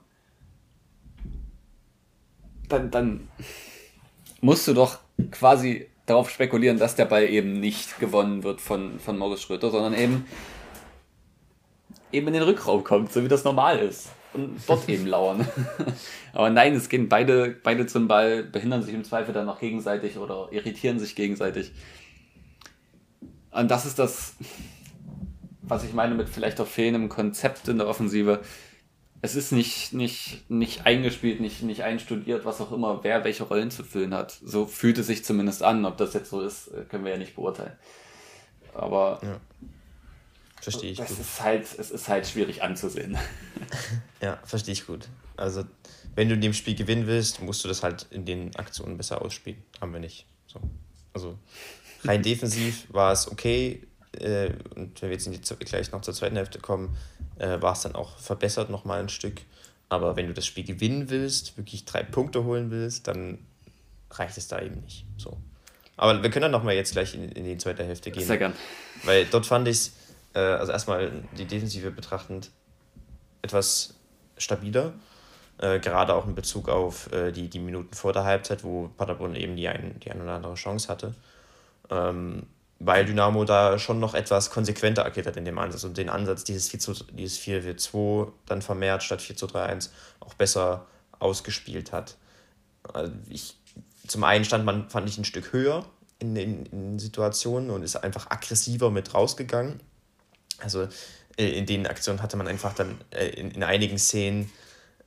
[2.69, 3.27] dann, dann
[4.39, 9.17] musst du doch quasi darauf spekulieren, dass der Ball eben nicht gewonnen wird von, von
[9.17, 10.25] Morris Schröter, sondern eben,
[12.11, 14.09] eben in den Rückraum kommt, so wie das normal ist.
[14.33, 15.45] Und dort eben lauern.
[16.33, 20.17] Aber nein, es gehen beide, beide zum Ball, behindern sich im Zweifel dann noch gegenseitig
[20.17, 21.73] oder irritieren sich gegenseitig.
[23.51, 24.35] Und das ist das,
[25.61, 28.39] was ich meine mit vielleicht auch fehlendem Konzept in der Offensive
[29.21, 33.69] es ist nicht, nicht, nicht eingespielt, nicht, nicht einstudiert, was auch immer, wer welche Rollen
[33.69, 34.31] zu füllen hat.
[34.43, 35.85] So fühlt es sich zumindest an.
[35.85, 37.73] Ob das jetzt so ist, können wir ja nicht beurteilen.
[38.73, 39.39] Aber ja.
[40.61, 40.99] Verstehe ich.
[40.99, 43.17] Es ist halt, es ist halt schwierig anzusehen.
[44.21, 45.07] ja, verstehe ich gut.
[45.37, 45.65] Also,
[46.15, 49.21] wenn du in dem Spiel gewinnen willst, musst du das halt in den Aktionen besser
[49.21, 49.61] ausspielen.
[49.79, 50.25] Haben wir nicht.
[50.47, 50.59] So.
[51.13, 51.37] Also
[52.03, 53.81] rein defensiv war es okay.
[54.19, 56.97] Äh, und wenn wir jetzt in die, gleich noch zur zweiten Hälfte kommen,
[57.39, 59.41] äh, war es dann auch verbessert nochmal ein Stück.
[59.89, 63.39] Aber wenn du das Spiel gewinnen willst, wirklich drei Punkte holen willst, dann
[64.09, 65.05] reicht es da eben nicht.
[65.17, 65.37] So.
[65.97, 68.25] Aber wir können dann nochmal jetzt gleich in, in die zweite Hälfte gehen.
[68.25, 68.53] Sehr gern.
[69.03, 69.93] Weil dort fand ich es,
[70.33, 72.51] äh, also erstmal die Defensive betrachtend,
[73.41, 73.95] etwas
[74.37, 74.93] stabiler.
[75.57, 79.35] Äh, gerade auch in Bezug auf äh, die, die Minuten vor der Halbzeit, wo Paderborn
[79.35, 81.13] eben die ein, die ein oder andere Chance hatte.
[81.89, 82.47] Ähm,
[82.83, 86.43] weil Dynamo da schon noch etwas konsequenter agiert hat in dem Ansatz und den Ansatz
[86.43, 90.33] dieses 4 zu, dieses 4 4 2 dann vermehrt statt 4 zu 3 1 auch
[90.33, 90.87] besser
[91.19, 92.17] ausgespielt hat.
[92.91, 93.55] Also ich,
[94.07, 95.85] zum einen stand man, fand ich, ein Stück höher
[96.17, 99.79] in den Situationen und ist einfach aggressiver mit rausgegangen.
[100.61, 100.87] Also
[101.37, 104.51] äh, in den Aktionen hatte man einfach dann äh, in, in einigen Szenen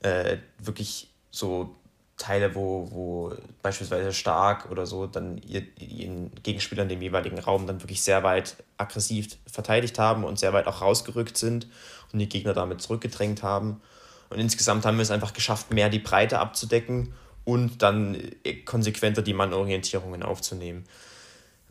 [0.01, 1.75] äh, wirklich so
[2.17, 8.01] Teile, wo, wo beispielsweise Stark oder so dann ihren Gegenspielern dem jeweiligen Raum dann wirklich
[8.01, 11.67] sehr weit aggressiv verteidigt haben und sehr weit auch rausgerückt sind
[12.13, 13.81] und die Gegner damit zurückgedrängt haben.
[14.29, 17.13] Und insgesamt haben wir es einfach geschafft, mehr die Breite abzudecken
[17.43, 18.17] und dann
[18.63, 20.85] konsequenter die Mannorientierungen aufzunehmen.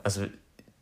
[0.03, 0.27] Also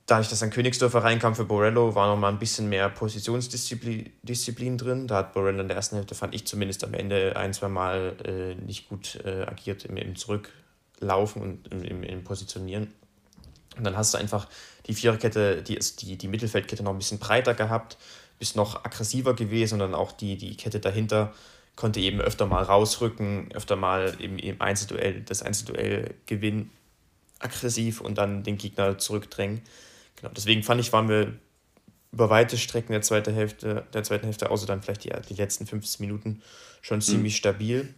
[0.07, 4.79] dadurch, dass dann Königsdorfer reinkam für Borello, war noch mal ein bisschen mehr Positionsdisziplin Disziplin
[4.79, 5.07] drin.
[5.07, 8.17] Da hat Borello in der ersten Hälfte, fand ich zumindest am Ende ein, zwei Mal
[8.25, 12.93] äh, nicht gut äh, agiert im, im Zurücklaufen und im, im, Positionieren.
[13.77, 14.49] Und dann hast du einfach
[14.87, 17.97] die Viererkette, die, die, die Mittelfeldkette noch ein bisschen breiter gehabt,
[18.39, 21.33] bist noch aggressiver gewesen und dann auch die, die Kette dahinter
[21.77, 26.71] konnte eben öfter mal rausrücken, öfter mal im, im Einzelduell, das Einzelduell gewinnen,
[27.39, 29.63] aggressiv und dann den Gegner zurückdrängen.
[30.23, 31.35] Genau, deswegen fand ich, waren wir
[32.13, 35.67] über weite Strecken der zweiten Hälfte, der zweiten Hälfte, außer dann vielleicht die, die letzten
[35.67, 36.43] 15 Minuten,
[36.81, 37.03] schon mhm.
[37.03, 37.93] ziemlich stabil.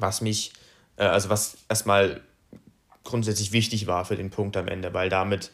[0.00, 0.52] Was mich,
[0.96, 2.20] äh, also was erstmal
[3.04, 5.52] grundsätzlich wichtig war für den Punkt am Ende, weil damit,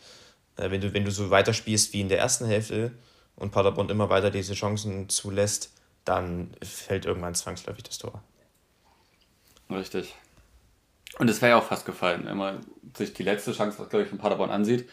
[0.56, 2.92] äh, wenn, du, wenn du so weiterspielst wie in der ersten Hälfte
[3.36, 5.72] und Paderborn immer weiter diese Chancen zulässt,
[6.06, 8.22] dann fällt irgendwann zwangsläufig das Tor.
[9.68, 10.14] Richtig.
[11.18, 12.64] Und es wäre ja auch fast gefallen, wenn man
[12.96, 14.88] sich die letzte Chance, glaube ich, von Paderborn ansieht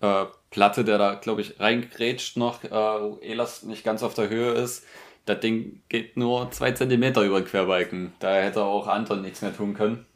[0.00, 4.28] äh, Platte, der da, glaube ich, reingrätscht noch, äh, wo Elas nicht ganz auf der
[4.28, 4.84] Höhe ist.
[5.26, 8.14] Das Ding geht nur zwei Zentimeter über den Querbalken.
[8.18, 10.06] Da hätte auch Anton nichts mehr tun können.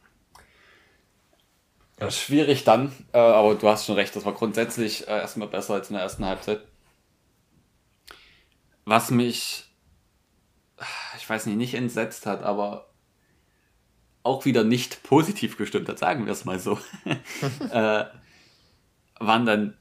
[2.08, 5.88] Schwierig dann, äh, aber du hast schon recht, das war grundsätzlich äh, erstmal besser als
[5.88, 6.62] in der ersten Halbzeit.
[8.84, 9.64] Was mich,
[11.16, 12.88] ich weiß nicht, nicht entsetzt hat, aber
[14.24, 16.78] auch wieder nicht positiv gestimmt hat, sagen wir es mal so,
[17.70, 18.04] äh,
[19.26, 19.76] waren dann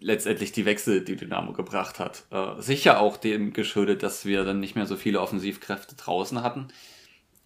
[0.00, 2.24] letztendlich die Wechsel, die Dynamo gebracht hat.
[2.30, 6.68] Äh, sicher auch dem geschuldet, dass wir dann nicht mehr so viele Offensivkräfte draußen hatten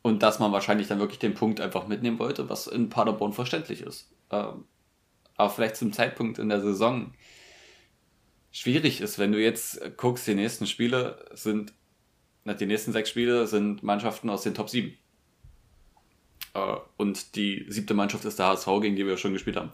[0.03, 3.81] und dass man wahrscheinlich dann wirklich den Punkt einfach mitnehmen wollte, was in Paderborn verständlich
[3.81, 4.11] ist.
[4.31, 4.65] Ähm,
[5.37, 7.15] aber vielleicht zum Zeitpunkt in der Saison
[8.51, 11.73] schwierig ist, wenn du jetzt guckst, die nächsten Spiele sind,
[12.45, 14.97] die nächsten sechs Spiele sind Mannschaften aus den Top 7.
[16.55, 19.71] Äh, und die siebte Mannschaft ist der HSV, gegen die wir schon gespielt haben.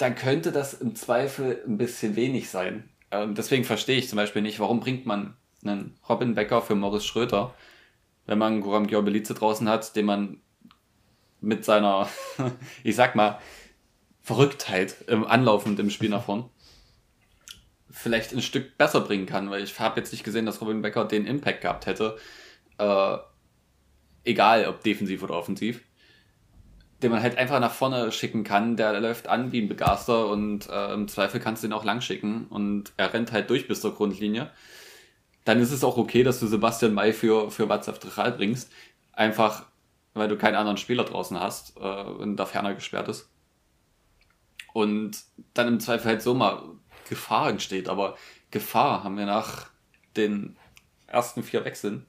[0.00, 2.88] Dann könnte das im Zweifel ein bisschen wenig sein.
[3.10, 7.04] Ähm, deswegen verstehe ich zum Beispiel nicht, warum bringt man einen Robin Becker für Morris
[7.04, 7.54] Schröter,
[8.26, 10.40] wenn man Guram Giorbelice draußen hat, den man
[11.40, 12.08] mit seiner,
[12.84, 13.38] ich sag mal,
[14.22, 16.48] Verrücktheit im Anlauf und im Spiel nach vorn
[17.90, 21.04] vielleicht ein Stück besser bringen kann, weil ich habe jetzt nicht gesehen, dass Robin Becker
[21.04, 22.16] den Impact gehabt hätte.
[22.78, 23.18] Äh,
[24.24, 25.82] egal ob defensiv oder offensiv,
[27.02, 28.76] den man halt einfach nach vorne schicken kann.
[28.76, 32.00] Der läuft an wie ein Begaster und äh, im Zweifel kannst du ihn auch lang
[32.00, 34.50] schicken und er rennt halt durch bis zur Grundlinie.
[35.44, 38.70] Dann ist es auch okay, dass du Sebastian May für, für WhatsApp Trichal bringst.
[39.12, 39.66] Einfach,
[40.14, 43.30] weil du keinen anderen Spieler draußen hast äh, und da ferner gesperrt ist.
[44.72, 45.18] Und
[45.54, 46.62] dann im Zweifel halt so mal
[47.08, 47.88] Gefahr entsteht.
[47.88, 48.16] Aber
[48.50, 49.70] Gefahr haben wir nach
[50.16, 50.56] den
[51.06, 52.06] ersten vier Wechseln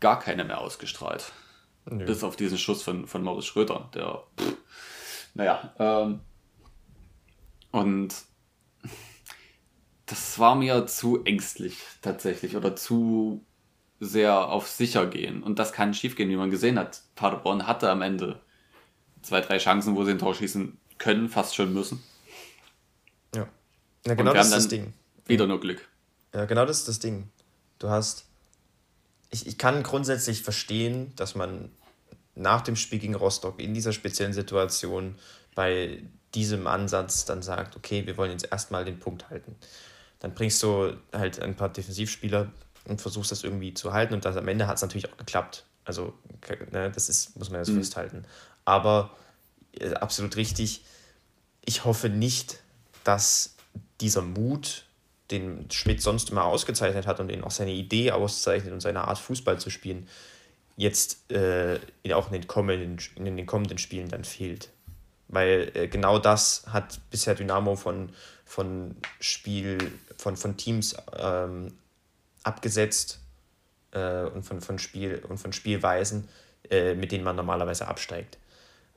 [0.00, 1.32] gar keine mehr ausgestrahlt.
[1.88, 2.04] Nö.
[2.04, 4.56] Bis auf diesen Schuss von, von Maurice Schröter, der, pff,
[5.34, 6.20] naja, ähm,
[7.70, 8.14] und
[10.06, 13.44] das war mir zu ängstlich tatsächlich oder zu
[14.00, 15.42] sehr auf sicher gehen.
[15.42, 17.02] Und das kann schiefgehen, wie man gesehen hat.
[17.14, 18.40] Paderborn hatte am Ende
[19.22, 22.02] zwei, drei Chancen, wo sie ein Tor schießen können, fast schon müssen.
[23.34, 23.48] Ja.
[24.06, 24.92] ja genau das ist das Ding.
[25.26, 25.86] Wieder nur Glück.
[26.32, 27.30] Ja, genau das ist das Ding.
[27.78, 28.26] Du hast
[29.30, 31.70] ich, ich kann grundsätzlich verstehen, dass man
[32.34, 35.16] nach dem Spiel gegen Rostock in dieser speziellen Situation
[35.54, 36.02] bei
[36.34, 39.56] diesem Ansatz dann sagt, okay, wir wollen jetzt erstmal den Punkt halten.
[40.20, 42.50] Dann bringst du halt ein paar Defensivspieler
[42.84, 45.64] und versuchst das irgendwie zu halten und das, am Ende hat es natürlich auch geklappt.
[45.84, 46.14] Also,
[46.72, 47.78] ne, das ist, muss man jetzt mhm.
[47.78, 48.24] festhalten.
[48.64, 49.16] Aber
[49.72, 50.84] äh, absolut richtig,
[51.64, 52.60] ich hoffe nicht,
[53.04, 53.54] dass
[54.00, 54.85] dieser Mut
[55.30, 59.18] den Schmidt sonst immer ausgezeichnet hat und den auch seine Idee auszeichnet und seine Art
[59.18, 60.08] Fußball zu spielen,
[60.76, 61.78] jetzt äh,
[62.12, 64.70] auch in den, kommenden, in den kommenden Spielen dann fehlt.
[65.28, 68.10] Weil äh, genau das hat bisher Dynamo von,
[68.44, 69.78] von Spiel,
[70.16, 71.72] von, von Teams ähm,
[72.44, 73.20] abgesetzt
[73.90, 76.28] äh, und, von, von Spiel, und von Spielweisen,
[76.70, 78.38] äh, mit denen man normalerweise absteigt.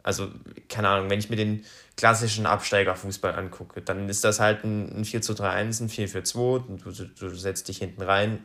[0.04, 0.30] Also,
[0.70, 1.66] keine Ahnung, wenn ich mir den
[1.98, 6.24] klassischen Absteigerfußball angucke, dann ist das halt ein, 4 zu 3 1, ein 4 4
[6.24, 8.44] 2, du, du setzt dich hinten rein,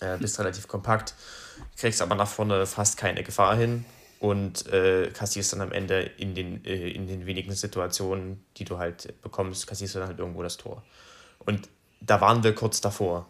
[0.00, 1.14] äh, bist relativ kompakt,
[1.76, 3.84] kriegst aber nach vorne fast keine Gefahr hin
[4.18, 8.78] und äh, kassierst dann am Ende in den, äh, in den wenigen Situationen, die du
[8.78, 10.82] halt bekommst, kassierst du dann halt irgendwo das Tor.
[11.40, 11.68] Und
[12.00, 13.28] da waren wir kurz davor.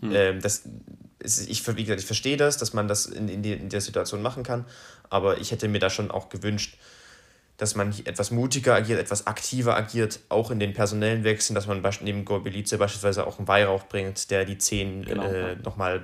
[0.00, 0.12] Hm.
[0.14, 0.64] Ähm, das
[1.18, 3.80] ist, ich, wie gesagt, ich verstehe das, dass man das in, in, die, in der
[3.80, 4.64] Situation machen kann,
[5.10, 6.76] aber ich hätte mir da schon auch gewünscht,
[7.56, 11.82] dass man etwas mutiger agiert, etwas aktiver agiert, auch in den personellen Wechseln, dass man
[12.02, 15.24] neben Gorbelice beispielsweise auch einen Weihrauch bringt, der die Zehn genau.
[15.24, 16.02] äh, nochmal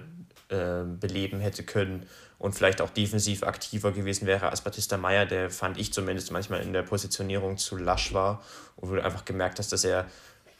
[0.49, 2.07] äh, beleben hätte können
[2.38, 6.62] und vielleicht auch defensiv aktiver gewesen wäre als Batista Meyer, der fand ich zumindest manchmal
[6.62, 8.43] in der Positionierung zu lasch war
[8.77, 10.07] und wo du einfach gemerkt hast, dass er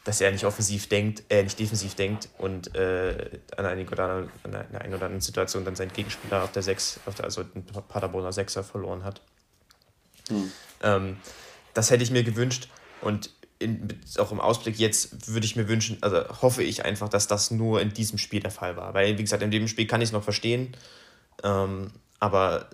[0.03, 4.31] dass er nicht offensiv denkt, äh, nicht defensiv denkt und äh, an, einigen oder anderen,
[4.43, 7.43] an einer einen oder anderen Situation dann seinen Gegenspieler auf der 6, auf der, also
[7.43, 9.21] den Paderborner Sechser verloren hat.
[10.27, 10.51] Hm.
[10.81, 11.17] Ähm,
[11.73, 12.67] das hätte ich mir gewünscht
[13.01, 13.87] und in,
[14.17, 17.81] auch im Ausblick jetzt würde ich mir wünschen, also hoffe ich einfach, dass das nur
[17.81, 18.93] in diesem Spiel der Fall war.
[18.93, 20.75] Weil, wie gesagt, in dem Spiel kann ich es noch verstehen,
[21.43, 22.69] ähm, aber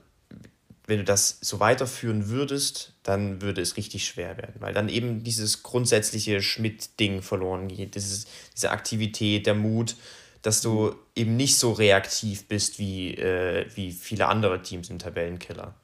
[0.90, 5.24] wenn du das so weiterführen würdest, dann würde es richtig schwer werden, weil dann eben
[5.24, 8.26] dieses grundsätzliche Schmidt-Ding verloren geht, dieses,
[8.56, 9.96] diese Aktivität, der Mut,
[10.42, 15.76] dass du eben nicht so reaktiv bist wie, äh, wie viele andere Teams im Tabellenkiller.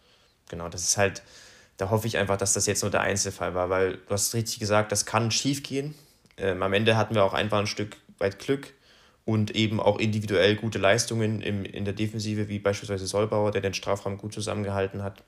[0.49, 1.21] Genau, das ist halt,
[1.77, 4.59] da hoffe ich einfach, dass das jetzt nur der Einzelfall war, weil du hast richtig
[4.59, 5.93] gesagt, das kann schief gehen.
[6.37, 8.73] Ähm, am Ende hatten wir auch einfach ein Stück weit Glück
[9.25, 13.73] und eben auch individuell gute Leistungen im, in der Defensive, wie beispielsweise Solbauer, der den
[13.73, 15.23] Strafraum gut zusammengehalten hat.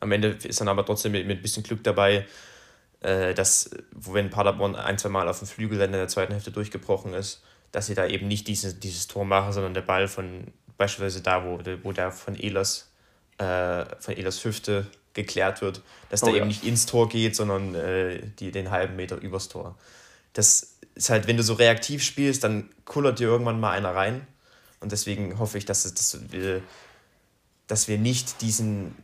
[0.00, 2.26] Am Ende ist dann aber trotzdem mit, mit ein bisschen Glück dabei,
[3.00, 6.50] äh, dass, wenn Paderborn ein, zwei Mal auf dem Flügel dann in der zweiten Hälfte
[6.50, 10.52] durchgebrochen ist, dass sie da eben nicht diese, dieses Tor machen, sondern der Ball von
[10.78, 12.90] beispielsweise da, wo, wo der von Ehlers
[13.38, 16.40] äh, von Ehlers Hüfte geklärt wird, dass oh, der ja.
[16.40, 19.76] eben nicht ins Tor geht, sondern äh, die, den halben Meter übers Tor.
[20.34, 24.26] Das ist halt, wenn du so reaktiv spielst, dann kullert dir irgendwann mal einer rein.
[24.80, 26.62] Und deswegen hoffe ich, dass, dass, wir,
[27.66, 28.94] dass wir nicht diesen,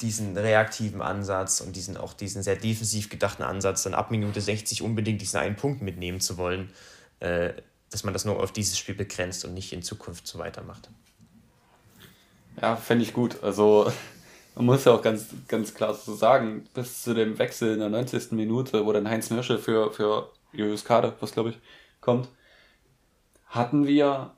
[0.00, 4.82] diesen reaktiven Ansatz und diesen auch diesen sehr defensiv gedachten Ansatz, dann ab Minute 60
[4.82, 6.70] unbedingt diesen einen Punkt mitnehmen zu wollen,
[7.20, 7.52] äh,
[7.90, 10.88] dass man das nur auf dieses Spiel begrenzt und nicht in Zukunft so weitermacht.
[12.60, 13.42] Ja, fände ich gut.
[13.42, 13.92] Also
[14.54, 17.90] man muss ja auch ganz, ganz klar so sagen, bis zu dem Wechsel in der
[17.90, 18.32] 90.
[18.32, 21.58] Minute, wo dann Heinz Mirsche für, für Julius Kade, was glaube ich,
[22.00, 22.28] kommt,
[23.46, 24.32] hatten wir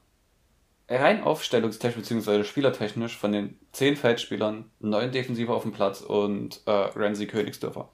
[0.88, 2.44] rein aufstellungstechnisch bzw.
[2.44, 7.88] spielertechnisch von den zehn Feldspielern neun Defensive auf dem Platz und äh, Ramsey Königsdörfer.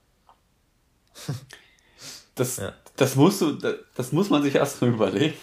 [2.37, 2.73] Das, ja.
[2.97, 5.35] das, musst du, das, das, muss man sich erst mal überlegen.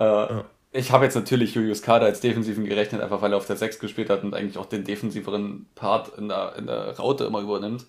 [0.00, 0.44] Äh, ja.
[0.72, 3.78] Ich habe jetzt natürlich Julius Kader als Defensiven gerechnet, einfach weil er auf der 6
[3.78, 7.86] gespielt hat und eigentlich auch den defensiveren Part in der, in der Raute immer übernimmt.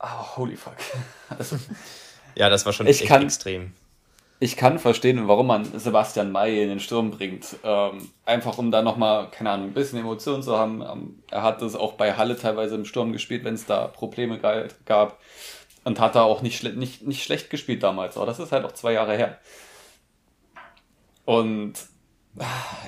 [0.00, 0.76] Oh, holy fuck.
[1.38, 1.58] Also,
[2.34, 3.72] ja, das war schon echt kann, extrem.
[4.40, 7.56] Ich kann verstehen, warum man Sebastian May in den Sturm bringt.
[7.64, 10.80] Ähm, einfach um da nochmal, keine Ahnung, ein bisschen Emotionen zu haben.
[10.80, 14.38] Ähm, er hat das auch bei Halle teilweise im Sturm gespielt, wenn es da Probleme
[14.84, 15.18] gab.
[15.84, 18.16] Und hat da auch nicht, nicht, nicht schlecht gespielt damals.
[18.16, 19.38] Aber das ist halt auch zwei Jahre her.
[21.24, 21.74] Und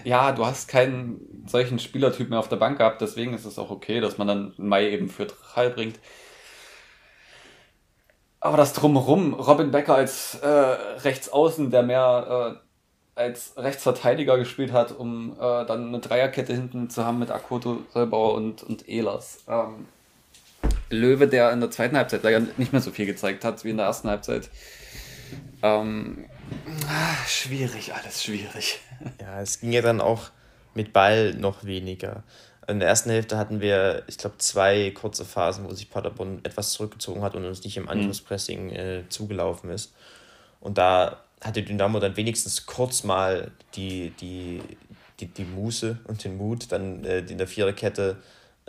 [0.05, 3.71] ja, du hast keinen solchen Spielertyp mehr auf der Bank gehabt, deswegen ist es auch
[3.71, 5.99] okay, dass man dann Mai eben für Drei bringt.
[8.41, 14.93] Aber das Drumherum, Robin Becker als äh, Rechtsaußen, der mehr äh, als Rechtsverteidiger gespielt hat,
[14.93, 19.45] um äh, dann eine Dreierkette hinten zu haben mit Akoto, Solbauer und, und Ehlers.
[19.47, 19.87] Ähm,
[20.89, 23.77] Löwe, der in der zweiten Halbzeit leider nicht mehr so viel gezeigt hat wie in
[23.77, 24.49] der ersten Halbzeit.
[25.63, 26.25] Ähm,
[27.27, 28.81] schwierig, alles schwierig.
[29.21, 30.31] Ja, es ging ja dann auch
[30.75, 32.25] mit Ball noch weniger.
[32.71, 36.73] In der ersten Hälfte hatten wir, ich glaube, zwei kurze Phasen, wo sich Paderborn etwas
[36.73, 37.91] zurückgezogen hat und uns nicht im mhm.
[37.91, 39.93] Angriffspressing äh, zugelaufen ist.
[40.61, 44.61] Und da hatte Dynamo dann wenigstens kurz mal die, die,
[45.19, 48.17] die, die Muße und den Mut, dann äh, in der Viererkette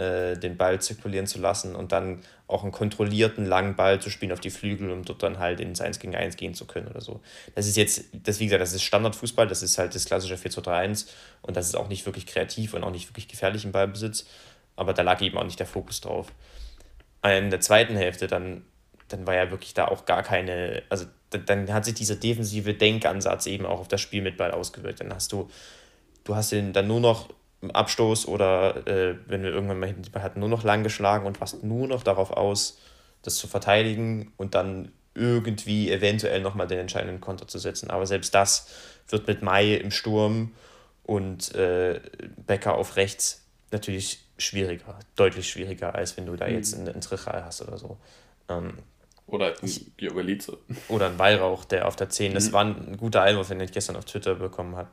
[0.01, 4.31] äh, den Ball zirkulieren zu lassen und dann auch einen kontrollierten langen Ball zu spielen
[4.31, 7.01] auf die Flügel, um dort dann halt ins 1 gegen 1 gehen zu können oder
[7.01, 7.21] so.
[7.53, 10.49] Das ist jetzt, das wie gesagt, das ist Standardfußball, das ist halt das klassische 4
[10.49, 11.07] 2 3 1
[11.43, 14.25] und das ist auch nicht wirklich kreativ und auch nicht wirklich gefährlich im Ballbesitz,
[14.75, 16.31] aber da lag eben auch nicht der Fokus drauf.
[17.23, 18.65] In der zweiten Hälfte dann,
[19.07, 23.45] dann war ja wirklich da auch gar keine, also dann hat sich dieser defensive Denkansatz
[23.45, 24.99] eben auch auf das Spiel mit Ball ausgewirkt.
[24.99, 25.49] Dann hast du,
[26.23, 27.29] du hast ihn dann nur noch
[27.69, 31.63] Abstoß oder äh, wenn wir irgendwann mal hinten hatten, nur noch lang geschlagen und warst
[31.63, 32.79] nur noch darauf aus,
[33.21, 37.91] das zu verteidigen und dann irgendwie eventuell nochmal den entscheidenden Konter zu setzen.
[37.91, 38.67] Aber selbst das
[39.09, 40.53] wird mit Mai im Sturm
[41.03, 41.99] und äh,
[42.47, 46.55] Becker auf rechts natürlich schwieriger, deutlich schwieriger, als wenn du da mhm.
[46.55, 47.97] jetzt einen, einen Trichal hast oder so.
[48.49, 48.79] Ähm,
[49.27, 50.57] oder ein Biogelitze.
[50.89, 52.53] Oder ein Weihrauch, der auf der 10, das mhm.
[52.53, 54.89] war ein guter Einwurf, den ich gestern auf Twitter bekommen habe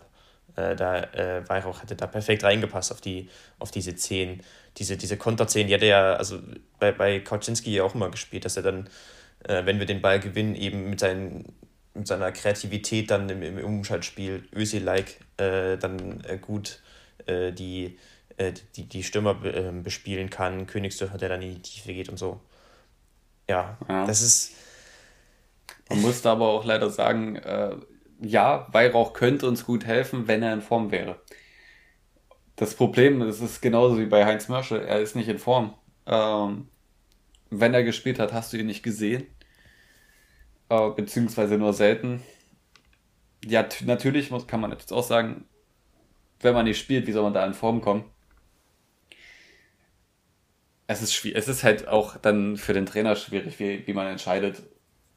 [0.58, 4.42] äh, da äh, Weihrauch hätte da perfekt reingepasst auf, die, auf diese 10.
[4.76, 6.40] Diese, diese Konter 10, die hat er ja also
[6.80, 8.88] bei, bei Kauczynski ja auch immer gespielt, dass er dann,
[9.44, 11.44] äh, wenn wir den Ball gewinnen, eben mit, seinen,
[11.94, 16.82] mit seiner Kreativität dann im, im Umschaltspiel, Ösi-like, äh, dann äh, gut
[17.26, 17.98] äh, die,
[18.76, 22.40] die, die Stürmer bespielen kann, Königsdörfer, der dann in die Tiefe geht und so.
[23.50, 24.06] Ja, ja.
[24.06, 24.52] das ist.
[25.88, 27.74] Man muss da aber auch leider sagen, äh,
[28.20, 31.20] ja, Weihrauch könnte uns gut helfen, wenn er in Form wäre.
[32.56, 35.74] Das Problem ist, es ist genauso wie bei Heinz Mörschel, er ist nicht in Form.
[36.06, 36.68] Ähm,
[37.50, 39.26] wenn er gespielt hat, hast du ihn nicht gesehen.
[40.68, 42.22] Äh, beziehungsweise nur selten.
[43.44, 45.46] Ja, natürlich muss, kann man jetzt auch sagen,
[46.40, 48.04] wenn man nicht spielt, wie soll man da in Form kommen?
[50.86, 51.38] Es ist schwierig.
[51.38, 54.62] Es ist halt auch dann für den Trainer schwierig, wie, wie man entscheidet.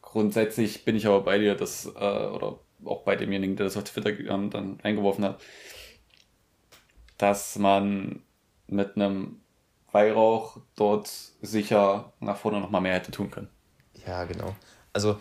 [0.02, 3.84] Grundsätzlich bin ich aber bei dir, dass, äh, oder auch bei demjenigen, der das auf
[3.84, 5.42] Twitter ähm, dann eingeworfen hat,
[7.18, 8.22] dass man
[8.68, 9.42] mit einem
[9.92, 11.10] Weihrauch dort
[11.42, 13.50] sicher nach vorne nochmal mehr hätte tun können.
[14.08, 14.56] Ja, genau.
[14.94, 15.20] Also,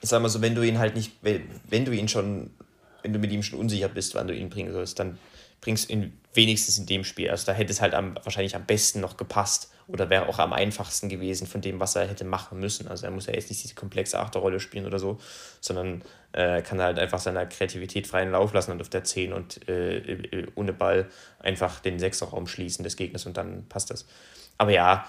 [0.00, 2.50] ich sag mal so, wenn du ihn halt nicht, wenn du ihn schon,
[3.02, 5.18] wenn du mit ihm schon unsicher bist, wann du ihn bringen sollst, dann
[5.60, 7.30] bringst du ihn wenigstens in dem Spiel.
[7.30, 10.52] Also da hätte es halt am, wahrscheinlich am besten noch gepasst oder wäre auch am
[10.52, 12.88] einfachsten gewesen von dem, was er hätte machen müssen.
[12.88, 15.18] Also er muss ja jetzt nicht diese komplexe Achterrolle spielen oder so,
[15.60, 19.68] sondern äh, kann halt einfach seiner Kreativität freien Lauf lassen und auf der 10 und
[19.68, 21.08] äh, ohne Ball
[21.40, 24.06] einfach den Sechserraum schließen des Gegners und dann passt das.
[24.58, 25.06] Aber ja,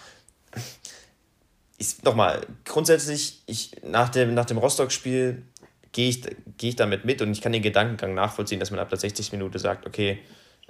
[2.04, 5.44] nochmal, grundsätzlich, ich, nach dem, nach dem Rostock-Spiel
[5.92, 6.22] gehe ich,
[6.58, 9.32] geh ich damit mit und ich kann den Gedankengang nachvollziehen, dass man ab der 60
[9.32, 10.20] Minute sagt, okay,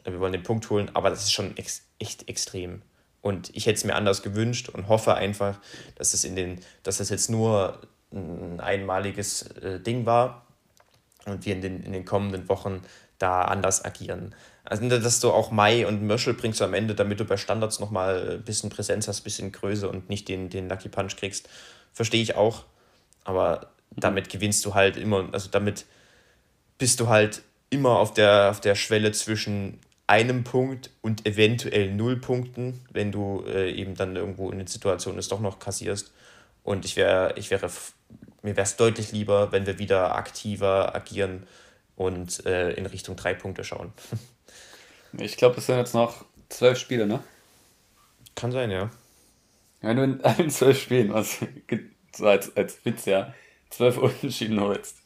[0.04, 2.82] wir wollen den Punkt holen, aber das ist schon ex echt extrem.
[3.22, 5.60] Und ich hätte es mir anders gewünscht und hoffe einfach,
[5.96, 7.80] dass es in den, dass das jetzt nur
[8.12, 10.46] ein einmaliges äh, Ding war
[11.26, 12.82] und wir in den, in den kommenden Wochen
[13.20, 14.34] da anders agieren.
[14.64, 18.38] Also, dass du auch Mai und Mörschel bringst am Ende, damit du bei Standards nochmal
[18.38, 21.50] ein bisschen Präsenz hast, ein bisschen Größe und nicht den, den Lucky Punch kriegst,
[21.94, 22.66] verstehe ich auch.
[23.24, 25.86] Aber damit gewinnst du halt immer, also damit
[26.78, 29.80] bist du halt immer auf der, auf der Schwelle zwischen
[30.12, 35.18] einem Punkt und eventuell null Punkten, wenn du äh, eben dann irgendwo in der Situation
[35.18, 36.12] es doch noch kassierst.
[36.64, 37.70] Und ich wäre, ich wäre,
[38.42, 41.48] mir wäre es deutlich lieber, wenn wir wieder aktiver agieren
[41.96, 43.94] und äh, in Richtung drei Punkte schauen.
[45.18, 47.22] Ich glaube, es sind jetzt noch zwölf Spiele, ne?
[48.34, 48.90] Kann sein, ja.
[49.82, 51.40] Wenn du in allen zwölf Spielen, was
[52.22, 53.34] als, als Witz, ja,
[53.70, 55.01] zwölf Unentschieden holst,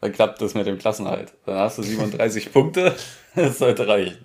[0.00, 1.34] dann klappt das mit dem Klassenhalt.
[1.46, 2.94] Dann hast du 37 Punkte,
[3.34, 4.24] das sollte reichen.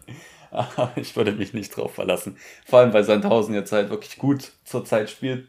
[0.52, 2.38] Aber ich würde mich nicht drauf verlassen.
[2.66, 5.48] Vor allem, weil Sandhausen jetzt halt wirklich gut zur Zeit spielt.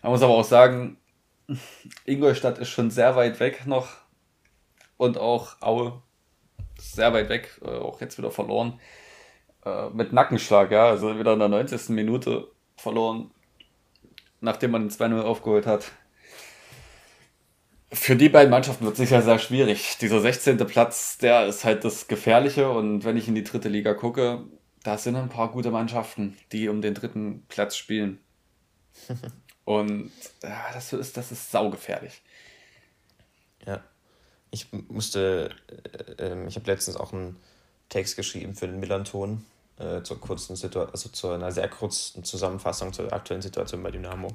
[0.00, 0.96] Man muss aber auch sagen,
[2.06, 3.88] Ingolstadt ist schon sehr weit weg noch.
[4.96, 6.00] Und auch Aue
[6.78, 8.80] sehr weit weg, äh, auch jetzt wieder verloren.
[9.64, 11.90] Äh, mit Nackenschlag, ja, also wieder in der 90.
[11.90, 13.30] Minute verloren,
[14.40, 15.92] nachdem man 2-0 aufgeholt hat.
[17.92, 19.98] Für die beiden Mannschaften wird es sicher sehr schwierig.
[20.00, 20.56] Dieser 16.
[20.58, 24.44] Platz, der ist halt das Gefährliche und wenn ich in die dritte Liga gucke,
[24.82, 28.18] da sind ein paar gute Mannschaften, die um den dritten Platz spielen.
[29.64, 30.10] und
[30.42, 32.22] ja, das ist, das ist saugefährlich.
[33.66, 33.82] Ja
[34.52, 35.50] ich musste,
[36.18, 37.36] äh, ähm, ich habe letztens auch einen
[37.88, 39.44] Text geschrieben für den Millanton
[39.78, 44.28] äh, zur kurzen Situation, also zu einer sehr kurzen Zusammenfassung zur aktuellen Situation bei Dynamo.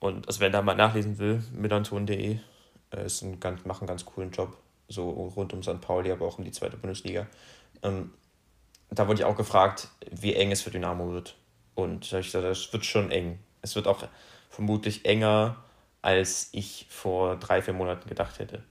[0.00, 2.38] Und also wer da mal nachlesen will, millanton.de
[2.90, 4.56] äh, ist ein ganz, machen einen ganz coolen Job,
[4.88, 5.80] so rund um St.
[5.80, 7.26] Pauli, aber auch um die zweite Bundesliga.
[7.82, 8.12] Ähm,
[8.90, 11.36] da wurde ich auch gefragt, wie eng es für Dynamo wird.
[11.74, 13.38] Und ich gesagt, das wird schon eng.
[13.60, 14.02] Es wird auch
[14.50, 15.56] vermutlich enger,
[16.00, 18.62] als ich vor drei, vier Monaten gedacht hätte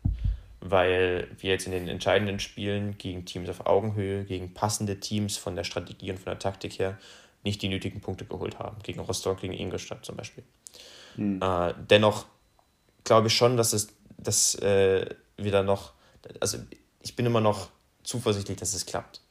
[0.60, 5.56] weil wir jetzt in den entscheidenden Spielen gegen Teams auf Augenhöhe, gegen passende Teams von
[5.56, 6.98] der Strategie und von der Taktik her
[7.44, 8.78] nicht die nötigen Punkte geholt haben.
[8.84, 10.44] Gegen Rostock, gegen Ingolstadt zum Beispiel.
[11.16, 11.42] Mhm.
[11.42, 12.26] Äh, dennoch
[13.04, 15.06] glaube ich schon, dass es dass, äh,
[15.38, 15.94] wieder noch,
[16.40, 16.58] also
[17.02, 17.70] ich bin immer noch
[18.04, 19.22] zuversichtlich, dass es klappt.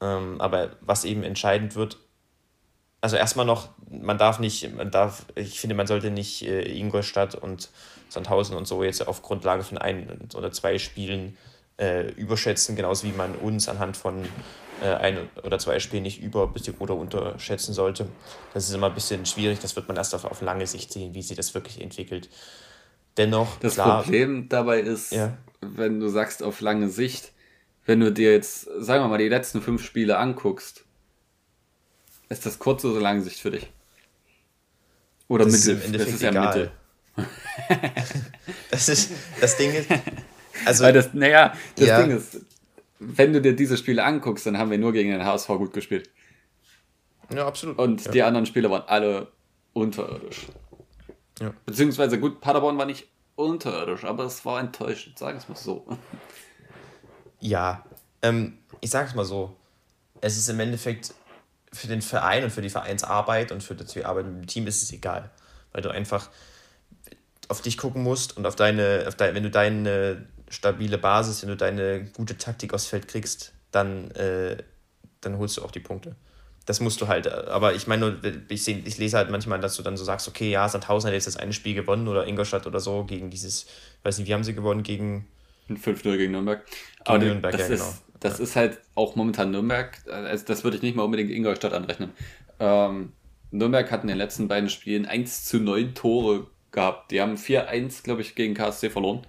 [0.00, 1.98] Ähm, aber was eben entscheidend wird,
[3.00, 7.34] also erstmal noch, man darf nicht, man darf, ich finde, man sollte nicht äh, Ingolstadt
[7.34, 7.68] und
[8.08, 11.36] Sandhausen und so jetzt auf Grundlage von ein oder zwei Spielen
[11.78, 14.24] äh, überschätzen, genauso wie man uns anhand von
[14.92, 18.06] ein oder zwei Spielen nicht über- oder unterschätzen sollte.
[18.52, 21.14] Das ist immer ein bisschen schwierig, das wird man erst auf, auf lange Sicht sehen,
[21.14, 22.28] wie sich das wirklich entwickelt.
[23.16, 25.36] Dennoch, das klar, Problem dabei ist, ja.
[25.60, 27.32] wenn du sagst auf lange Sicht,
[27.86, 30.84] wenn du dir jetzt, sagen wir mal, die letzten fünf Spiele anguckst,
[32.28, 33.70] ist das kurze oder lange Sicht für dich?
[35.28, 35.76] Oder das Mittel?
[35.76, 36.70] Ist das ist ja Mittel.
[38.70, 39.10] das ist,
[39.40, 39.88] das Ding ist,
[40.64, 40.84] also.
[40.84, 42.02] Weil das, naja, das ja.
[42.02, 42.40] Ding ist,
[42.98, 46.10] wenn du dir diese Spiele anguckst, dann haben wir nur gegen den HSV gut gespielt.
[47.32, 47.78] Ja, absolut.
[47.78, 48.10] Und ja.
[48.10, 49.28] die anderen Spiele waren alle
[49.72, 50.46] unterirdisch.
[51.40, 51.52] Ja.
[51.66, 55.86] Beziehungsweise, gut, Paderborn war nicht unterirdisch, aber es war enttäuschend, sagen wir es mal so.
[57.40, 57.84] Ja,
[58.22, 59.54] ähm, ich sage es mal so.
[60.22, 61.12] Es ist im Endeffekt
[61.74, 64.82] für den Verein und für die Vereinsarbeit und für die Arbeit mit dem Team ist
[64.82, 65.30] es egal.
[65.72, 66.30] Weil du einfach
[67.48, 71.50] auf dich gucken musst und auf deine, auf dein, wenn du deine stabile Basis, wenn
[71.50, 74.56] du deine gute Taktik aufs Feld kriegst, dann, äh,
[75.20, 76.16] dann holst du auch die Punkte.
[76.66, 78.16] Das musst du halt, aber ich meine,
[78.48, 81.14] ich, seh, ich lese halt manchmal, dass du dann so sagst, okay, ja, Sandhausen hat
[81.14, 83.66] jetzt das eine Spiel gewonnen oder Ingolstadt oder so gegen dieses,
[84.02, 85.26] weiß nicht, wie haben sie gewonnen, gegen
[85.68, 86.64] 5-0 gegen Nürnberg.
[87.04, 87.94] Gegen Nürnberg, das ja, ist, genau.
[88.20, 88.44] Das ja.
[88.44, 92.12] ist halt auch momentan Nürnberg, also das würde ich nicht mal unbedingt Ingolstadt anrechnen.
[92.58, 93.12] Ähm,
[93.50, 97.10] Nürnberg hat in den letzten beiden Spielen 1 zu 9 Tore gehabt.
[97.10, 99.26] Die haben 4-1, glaube ich, gegen KSC verloren.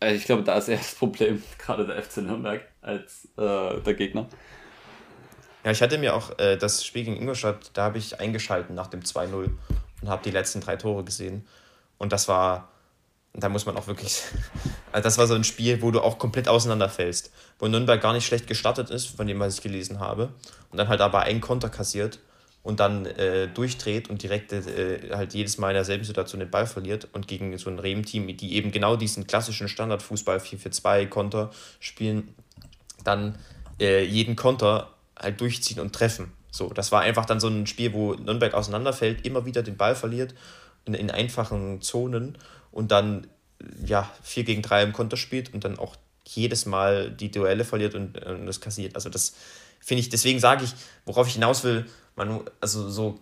[0.00, 3.94] Also ich glaube, da ist eher das Problem, gerade der FC Nürnberg, als äh, der
[3.94, 4.26] Gegner.
[5.64, 8.86] Ja, ich hatte mir auch äh, das Spiel gegen Ingolstadt, da habe ich eingeschalten nach
[8.86, 9.50] dem 2-0
[10.02, 11.46] und habe die letzten drei Tore gesehen.
[11.98, 12.68] Und das war,
[13.34, 14.22] da muss man auch wirklich,
[14.92, 17.32] also das war so ein Spiel, wo du auch komplett auseinanderfällst.
[17.58, 20.32] Wo Nürnberg gar nicht schlecht gestartet ist, von dem, was ich gelesen habe.
[20.70, 22.20] Und dann halt aber ein Konter kassiert
[22.62, 26.66] und dann äh, durchdreht und direkt äh, halt jedes Mal in derselben Situation den Ball
[26.66, 31.50] verliert und gegen so ein Rehm-Team, die eben genau diesen klassischen Standardfußball 4-4-2-Konter
[31.80, 32.34] spielen,
[33.04, 33.38] dann
[33.80, 36.32] äh, jeden Konter halt durchziehen und treffen.
[36.50, 39.94] So, das war einfach dann so ein Spiel, wo Nürnberg auseinanderfällt, immer wieder den Ball
[39.94, 40.34] verliert
[40.84, 42.36] in, in einfachen Zonen
[42.72, 43.26] und dann
[43.84, 47.94] ja 4 gegen 3 im Konter spielt und dann auch jedes Mal die Duelle verliert
[47.94, 48.94] und, und das kassiert.
[48.94, 49.34] Also das
[49.80, 50.72] finde ich, deswegen sage ich,
[51.06, 51.86] worauf ich hinaus will,
[52.18, 53.20] man, also so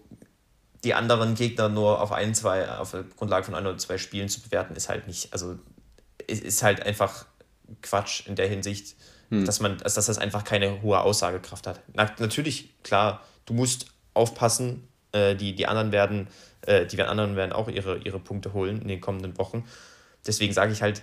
[0.84, 4.28] die anderen Gegner nur auf ein, zwei, auf der Grundlage von ein oder zwei Spielen
[4.28, 5.58] zu bewerten, ist halt nicht, also
[6.26, 7.26] ist halt einfach
[7.82, 8.96] Quatsch in der Hinsicht,
[9.30, 9.44] hm.
[9.44, 11.80] dass man, dass das einfach keine hohe Aussagekraft hat.
[11.94, 16.28] Na, natürlich, klar, du musst aufpassen, äh, die, die anderen werden,
[16.62, 19.64] äh, die anderen werden auch ihre, ihre Punkte holen in den kommenden Wochen.
[20.26, 21.02] Deswegen sage ich halt,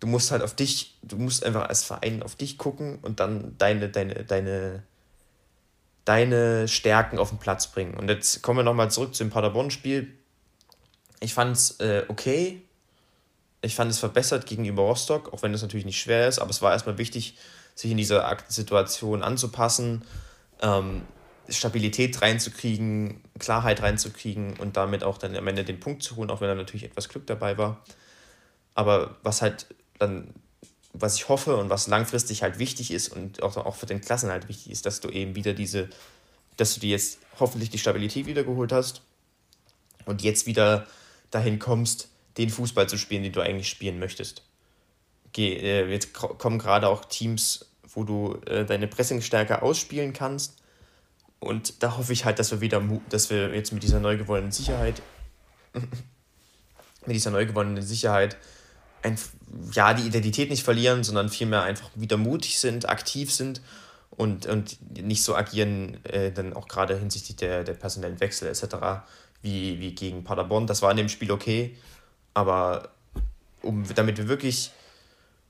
[0.00, 3.56] du musst halt auf dich, du musst einfach als Verein auf dich gucken und dann
[3.58, 4.82] deine, deine, deine,
[6.04, 7.94] deine Stärken auf den Platz bringen.
[7.94, 10.12] Und jetzt kommen wir nochmal zurück zu dem Paderborn-Spiel.
[11.20, 12.62] Ich fand es äh, okay.
[13.62, 16.62] Ich fand es verbessert gegenüber Rostock, auch wenn es natürlich nicht schwer ist, aber es
[16.62, 17.36] war erstmal wichtig,
[17.74, 20.02] sich in dieser Situation anzupassen,
[20.62, 21.02] ähm,
[21.48, 26.40] Stabilität reinzukriegen, Klarheit reinzukriegen und damit auch dann am Ende den Punkt zu holen, auch
[26.40, 27.82] wenn da natürlich etwas Glück dabei war.
[28.74, 29.66] Aber was halt
[29.98, 30.32] dann,
[30.92, 34.30] was ich hoffe und was langfristig halt wichtig ist und auch, auch für den Klassen
[34.30, 35.88] halt wichtig ist, dass du eben wieder diese,
[36.56, 39.02] dass du dir jetzt hoffentlich die Stabilität wiedergeholt hast
[40.04, 40.86] und jetzt wieder
[41.30, 44.42] dahin kommst, den Fußball zu spielen, den du eigentlich spielen möchtest.
[45.32, 50.56] Geh, äh, jetzt kommen gerade auch Teams, wo du äh, deine Pressingstärke ausspielen kannst.
[51.38, 54.52] Und da hoffe ich halt, dass wir wieder, dass wir jetzt mit dieser neu gewonnenen
[54.52, 55.00] Sicherheit,
[55.72, 58.36] mit dieser neu gewonnenen Sicherheit,
[59.02, 59.18] ein,
[59.72, 63.60] ja, die Identität nicht verlieren, sondern vielmehr einfach wieder mutig sind, aktiv sind
[64.10, 68.76] und, und nicht so agieren, äh, dann auch gerade hinsichtlich der, der personellen Wechsel etc.,
[69.42, 70.66] wie, wie gegen Paderborn.
[70.66, 71.76] Das war in dem Spiel okay,
[72.34, 72.90] aber
[73.62, 74.70] um, damit wir wirklich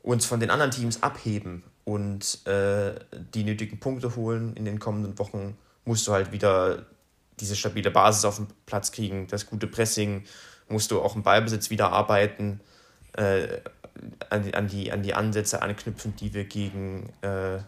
[0.02, 2.94] uns von den anderen Teams abheben und äh,
[3.34, 6.86] die nötigen Punkte holen in den kommenden Wochen, musst du halt wieder
[7.40, 10.24] diese stabile Basis auf den Platz kriegen, das gute Pressing,
[10.68, 12.60] musst du auch im Ballbesitz wieder arbeiten,
[13.14, 13.60] äh,
[14.30, 17.58] an, die, an, die, an die Ansätze anknüpfen, die wir gegen, äh,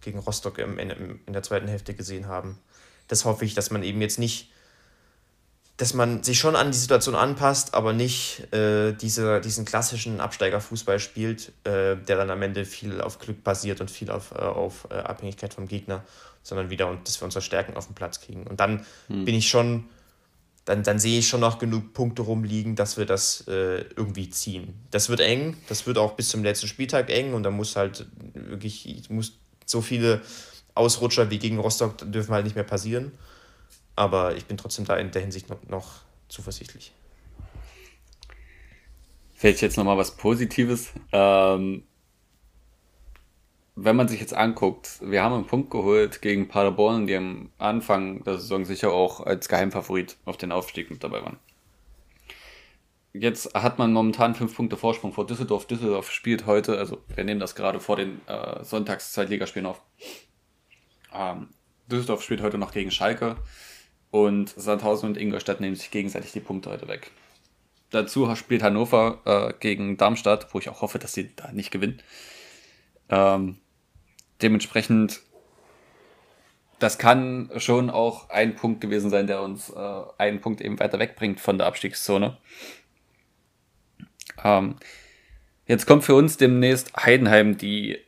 [0.00, 2.58] gegen Rostock im, in, in der zweiten Hälfte gesehen haben.
[3.08, 4.50] Das hoffe ich, dass man eben jetzt nicht
[5.76, 10.98] dass man sich schon an die Situation anpasst, aber nicht äh, diese, diesen klassischen Absteigerfußball
[10.98, 14.88] spielt, äh, der dann am Ende viel auf Glück basiert und viel auf, äh, auf
[14.90, 16.02] äh, Abhängigkeit vom Gegner,
[16.42, 18.46] sondern wieder, und dass wir unsere Stärken auf den Platz kriegen.
[18.46, 19.26] Und dann hm.
[19.26, 19.84] bin ich schon,
[20.66, 24.74] dann, dann sehe ich schon noch genug Punkte rumliegen, dass wir das äh, irgendwie ziehen.
[24.90, 28.06] Das wird eng, das wird auch bis zum letzten Spieltag eng und da muss halt
[28.34, 30.20] wirklich, muss so viele
[30.74, 33.12] Ausrutscher wie gegen Rostock dürfen halt nicht mehr passieren.
[33.94, 36.92] Aber ich bin trotzdem da in der Hinsicht noch, noch zuversichtlich.
[39.36, 40.90] Vielleicht jetzt nochmal was Positives.
[41.12, 41.84] Ähm,
[43.76, 48.24] wenn man sich jetzt anguckt, wir haben einen Punkt geholt gegen Paderborn, die am Anfang
[48.24, 51.38] der Saison sicher auch als Geheimfavorit auf den Aufstieg mit dabei waren.
[53.12, 55.66] Jetzt hat man momentan fünf Punkte Vorsprung vor Düsseldorf.
[55.66, 59.82] Düsseldorf spielt heute, also wir nehmen das gerade vor den äh, Sonntags-Zweitligaspielen auf.
[61.14, 61.48] Ähm,
[61.90, 63.36] Düsseldorf spielt heute noch gegen Schalke.
[64.10, 67.10] Und Sandhausen und Ingolstadt nehmen sich gegenseitig die Punkte heute weg.
[67.90, 72.02] Dazu spielt Hannover äh, gegen Darmstadt, wo ich auch hoffe, dass sie da nicht gewinnen.
[73.08, 73.58] Ähm,
[74.42, 75.20] dementsprechend,
[76.78, 80.98] das kann schon auch ein Punkt gewesen sein, der uns äh, einen Punkt eben weiter
[80.98, 82.36] wegbringt von der Abstiegszone.
[84.44, 84.76] Ähm,
[85.66, 87.98] jetzt kommt für uns demnächst Heidenheim, die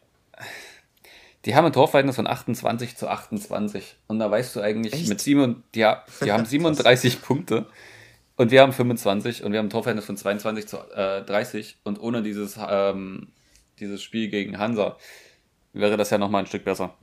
[1.45, 3.97] die haben ein Torverhältnis von 28 zu 28.
[4.07, 5.09] Und da weißt du eigentlich Echt?
[5.09, 7.67] mit sieben, ja, die haben 37 Punkte
[8.37, 11.79] und wir haben 25 und wir haben ein Torverhältnis von 22 zu äh, 30.
[11.85, 13.29] Und ohne dieses, ähm,
[13.79, 14.99] dieses Spiel gegen Hansa
[15.73, 16.95] wäre das ja nochmal ein Stück besser.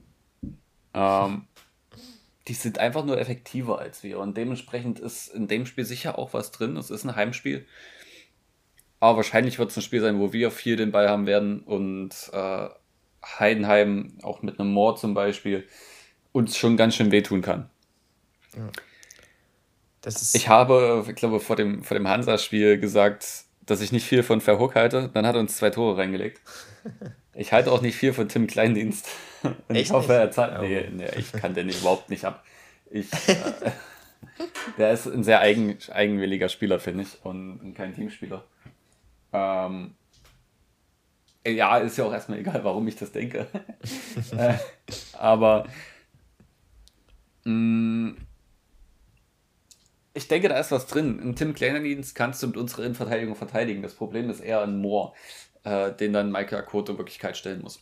[0.93, 1.47] Ähm,
[2.47, 4.19] die sind einfach nur effektiver als wir.
[4.19, 6.77] Und dementsprechend ist in dem Spiel sicher auch was drin.
[6.77, 7.65] Es ist ein Heimspiel.
[8.99, 12.11] Aber wahrscheinlich wird es ein Spiel sein, wo wir viel den Ball haben werden und
[12.33, 12.69] äh,
[13.39, 15.67] Heidenheim, auch mit einem Moor zum Beispiel,
[16.31, 17.69] uns schon ganz schön wehtun kann.
[18.55, 18.69] Ja.
[20.33, 24.41] ich habe, ich glaube, vor dem, vor dem Hansa-Spiel gesagt, dass ich nicht viel von
[24.41, 25.09] Verhook halte.
[25.13, 26.41] Dann hat er uns zwei Tore reingelegt.
[27.35, 29.07] Ich halte auch nicht viel von Tim Kleindienst.
[29.43, 30.61] Und Echt ich hoffe, er zahlt.
[30.61, 32.43] Nee, nee, ich kann den überhaupt nicht ab.
[32.89, 33.35] Ich, äh,
[34.77, 38.45] der ist ein sehr eigen, eigenwilliger Spieler, finde ich, und kein Teamspieler.
[39.33, 39.95] Ähm,
[41.45, 43.47] ja, ist ja auch erstmal egal, warum ich das denke.
[44.37, 44.55] äh,
[45.13, 45.67] aber
[47.43, 48.17] mh, mm,
[50.15, 51.19] ich denke, da ist was drin.
[51.21, 53.81] Ein Tim Kleindienst kannst du mit unserer Innenverteidigung verteidigen.
[53.81, 55.13] Das Problem ist eher ein Moore,
[55.65, 57.79] äh, den dann Michael Akoto Wirklichkeit stellen muss.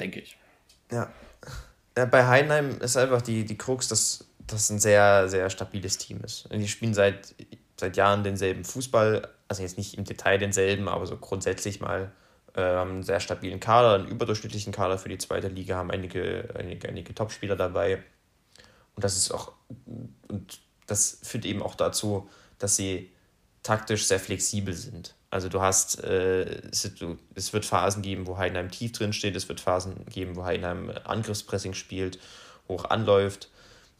[0.00, 0.38] Denke ich.
[0.90, 1.12] Ja.
[1.96, 2.04] ja.
[2.06, 6.48] Bei Heidenheim ist einfach die, die Krux, dass das ein sehr, sehr stabiles Team ist.
[6.50, 7.34] Die spielen seit,
[7.78, 12.12] seit Jahren denselben Fußball, also jetzt nicht im Detail denselben, aber so grundsätzlich mal
[12.54, 16.48] äh, haben einen sehr stabilen Kader, einen überdurchschnittlichen Kader für die zweite Liga, haben einige,
[16.56, 18.02] einige, einige Topspieler dabei.
[18.94, 19.52] Und das ist auch,
[20.28, 23.10] und das führt eben auch dazu, dass sie
[23.62, 25.14] taktisch sehr flexibel sind.
[25.30, 29.60] Also du hast, äh, es, wird Phasen geben, wo Heidenheim tief drin steht, es wird
[29.60, 32.18] Phasen geben, wo Heidenheim Angriffspressing spielt,
[32.66, 33.50] hoch anläuft.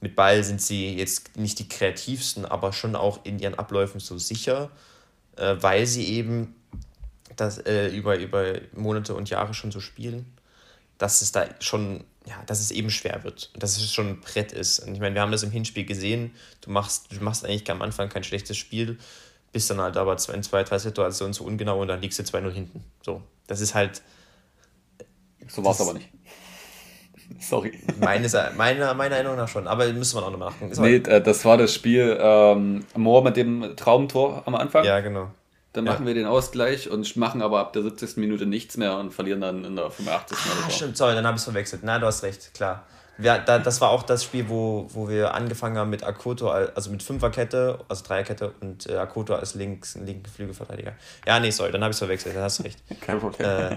[0.01, 4.17] Mit Ball sind sie jetzt nicht die kreativsten, aber schon auch in ihren Abläufen so
[4.17, 4.71] sicher,
[5.37, 6.55] äh, weil sie eben
[7.37, 10.27] das äh, über, über Monate und Jahre schon so spielen,
[10.97, 13.51] dass es da schon, ja, dass es eben schwer wird.
[13.57, 14.81] Dass es schon ein Brett ist.
[14.81, 17.83] Und ich meine, wir haben das im Hinspiel gesehen, du machst, du machst eigentlich am
[17.83, 18.99] Anfang kein schlechtes Spiel,
[19.53, 22.51] bist dann halt aber in zwei, drei Situationen zu ungenau und dann liegst du 2-0
[22.51, 22.85] hinten.
[23.03, 24.03] So, das ist halt.
[25.49, 26.09] So war es aber nicht.
[27.41, 27.79] Sorry.
[28.01, 30.71] Meines, meine, meiner Erinnerung nach schon, aber müssen wir auch nochmal nachdenken.
[30.71, 34.85] Das nee, äh, das war das Spiel ähm, Moore mit dem Traumtor am Anfang.
[34.85, 35.31] Ja, genau.
[35.75, 36.07] Dann machen ja.
[36.09, 38.17] wir den Ausgleich und machen aber ab der 70.
[38.17, 40.37] Minute nichts mehr und verlieren dann in der 85.
[40.39, 40.71] Ah.
[40.71, 41.83] Stimmt, sorry, dann habe ich es verwechselt.
[41.85, 42.85] Na, du hast recht, klar.
[43.21, 46.91] Ja, da, das war auch das Spiel, wo, wo wir angefangen haben mit Akoto, also
[46.91, 50.93] mit Fünferkette, also Dreierkette und äh, Akoto als links, linken Flügelverteidiger.
[51.27, 52.79] Ja, nee, sorry, dann habe ich es verwechselt, dann hast du recht.
[53.01, 53.49] Kein Problem.
[53.49, 53.77] Äh,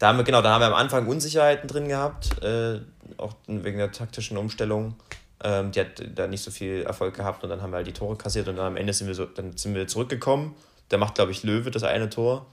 [0.00, 2.80] da haben wir, genau, da haben wir am Anfang Unsicherheiten drin gehabt, äh,
[3.16, 4.96] auch wegen der taktischen Umstellung.
[5.42, 7.92] Ähm, die hat da nicht so viel Erfolg gehabt und dann haben wir halt die
[7.92, 10.56] Tore kassiert und dann am Ende sind wir so, dann sind wir zurückgekommen.
[10.88, 12.46] Da macht, glaube ich, Löwe das eine Tor.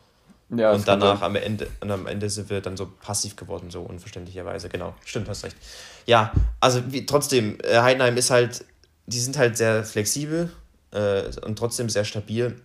[0.49, 3.81] Ja, und danach am Ende, und am Ende sind wir dann so passiv geworden, so
[3.81, 4.69] unverständlicherweise.
[4.69, 5.57] Genau, stimmt, hast recht.
[6.05, 6.31] Ja,
[6.61, 8.63] also wie, trotzdem, äh, Heidenheim ist halt,
[9.07, 10.49] die sind halt sehr flexibel
[10.91, 12.61] äh, und trotzdem sehr stabil.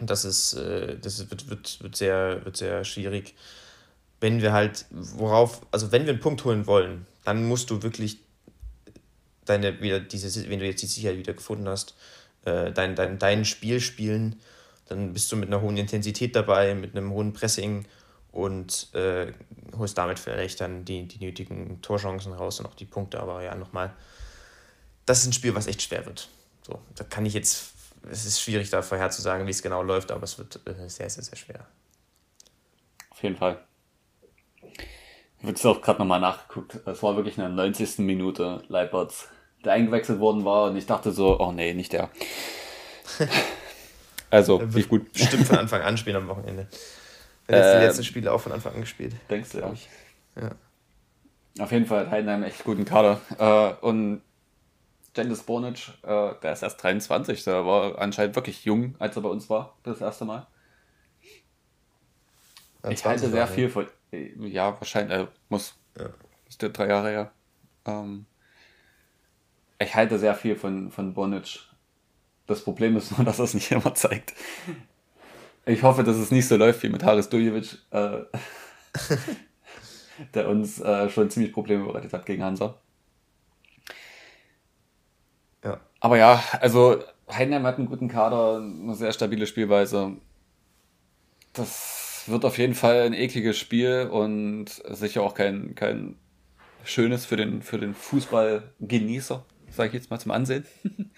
[0.00, 3.34] Und das ist, äh, das wird, wird, wird, sehr, wird sehr schwierig.
[4.20, 8.18] Wenn wir halt, worauf, also wenn wir einen Punkt holen wollen, dann musst du wirklich
[9.44, 11.94] deine, wieder diese, wenn du jetzt die Sicherheit wieder gefunden hast,
[12.46, 14.40] äh, dein, dein, dein Spiel spielen
[14.88, 17.86] dann bist du mit einer hohen Intensität dabei, mit einem hohen Pressing
[18.32, 19.32] und äh,
[19.76, 23.20] holst damit vielleicht dann die, die nötigen Torchancen raus und auch die Punkte.
[23.20, 23.94] Aber ja, nochmal,
[25.06, 26.28] das ist ein Spiel, was echt schwer wird.
[26.66, 27.72] So, da kann ich jetzt,
[28.10, 31.22] es ist schwierig da vorherzusagen, wie es genau läuft, aber es wird äh, sehr, sehr,
[31.22, 31.66] sehr schwer.
[33.10, 33.62] Auf jeden Fall.
[34.62, 36.80] Ich habe jetzt auch gerade nochmal nachgeguckt.
[36.86, 37.98] Es war wirklich in der 90.
[37.98, 39.28] Minute Leipertz,
[39.64, 42.10] der eingewechselt worden war und ich dachte so, oh nee, nicht der.
[44.34, 45.12] Also, lief gut.
[45.12, 46.66] Bestimmt von Anfang an spielen am Wochenende.
[47.46, 49.14] Wenn jetzt die ähm, letzten Spiele auch von Anfang an gespielt.
[49.30, 49.72] Denkst du, ja.
[49.72, 49.88] Ich.
[50.34, 50.50] ja.
[51.62, 53.20] Auf jeden Fall hat Heidenheim einen echt guten Kader.
[53.38, 54.22] Äh, und
[55.16, 59.28] Jendis Bornic, äh, der ist erst 23, der war anscheinend wirklich jung, als er bei
[59.28, 60.48] uns war, das erste Mal.
[62.88, 63.86] Ich halte sehr viel von.
[64.10, 65.76] Ja, wahrscheinlich, äh, muss.
[65.96, 66.06] Ja.
[66.48, 67.32] Ist der drei Jahre her.
[67.86, 68.26] Ähm,
[69.78, 71.60] ich halte sehr viel von, von Bonic.
[72.46, 74.34] Das Problem ist nur, dass er es nicht immer zeigt.
[75.66, 78.18] Ich hoffe, dass es nicht so läuft wie mit Haris Dujevic, äh,
[80.34, 82.78] der uns äh, schon ziemlich Probleme bereitet hat gegen Hansa.
[85.64, 85.80] Ja.
[86.00, 90.16] Aber ja, also Heidenheim hat einen guten Kader, eine sehr stabile Spielweise.
[91.54, 96.16] Das wird auf jeden Fall ein ekliges Spiel und sicher auch kein, kein
[96.84, 100.66] schönes für den, für den Fußballgenießer, sage ich jetzt mal zum Ansehen.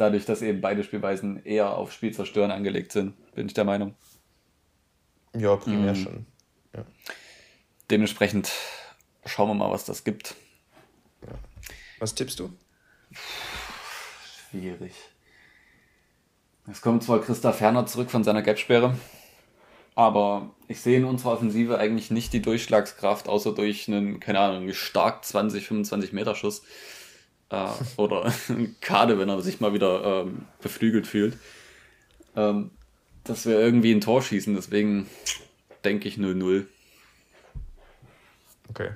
[0.00, 3.94] dadurch, dass eben beide Spielweisen eher auf Spiel zerstören angelegt sind, bin ich der Meinung.
[5.36, 6.02] Ja, primär mhm.
[6.02, 6.26] schon.
[6.74, 6.84] Ja.
[7.90, 8.50] Dementsprechend
[9.26, 10.34] schauen wir mal, was das gibt.
[11.22, 11.34] Ja.
[11.98, 12.52] Was tippst du?
[14.50, 14.94] Schwierig.
[16.70, 18.94] Es kommt zwar Christa Ferner zurück von seiner Gelbsperre,
[19.94, 24.72] aber ich sehe in unserer Offensive eigentlich nicht die Durchschlagskraft, außer durch einen, keine Ahnung,
[24.72, 26.62] stark 20, 25 Meter Schuss
[27.50, 28.32] äh, oder
[28.80, 31.36] Kade, wenn er sich mal wieder ähm, beflügelt fühlt,
[32.36, 32.70] ähm,
[33.24, 34.54] dass wir irgendwie ein Tor schießen.
[34.54, 35.08] Deswegen
[35.84, 36.66] denke ich 0-0.
[38.68, 38.90] Okay.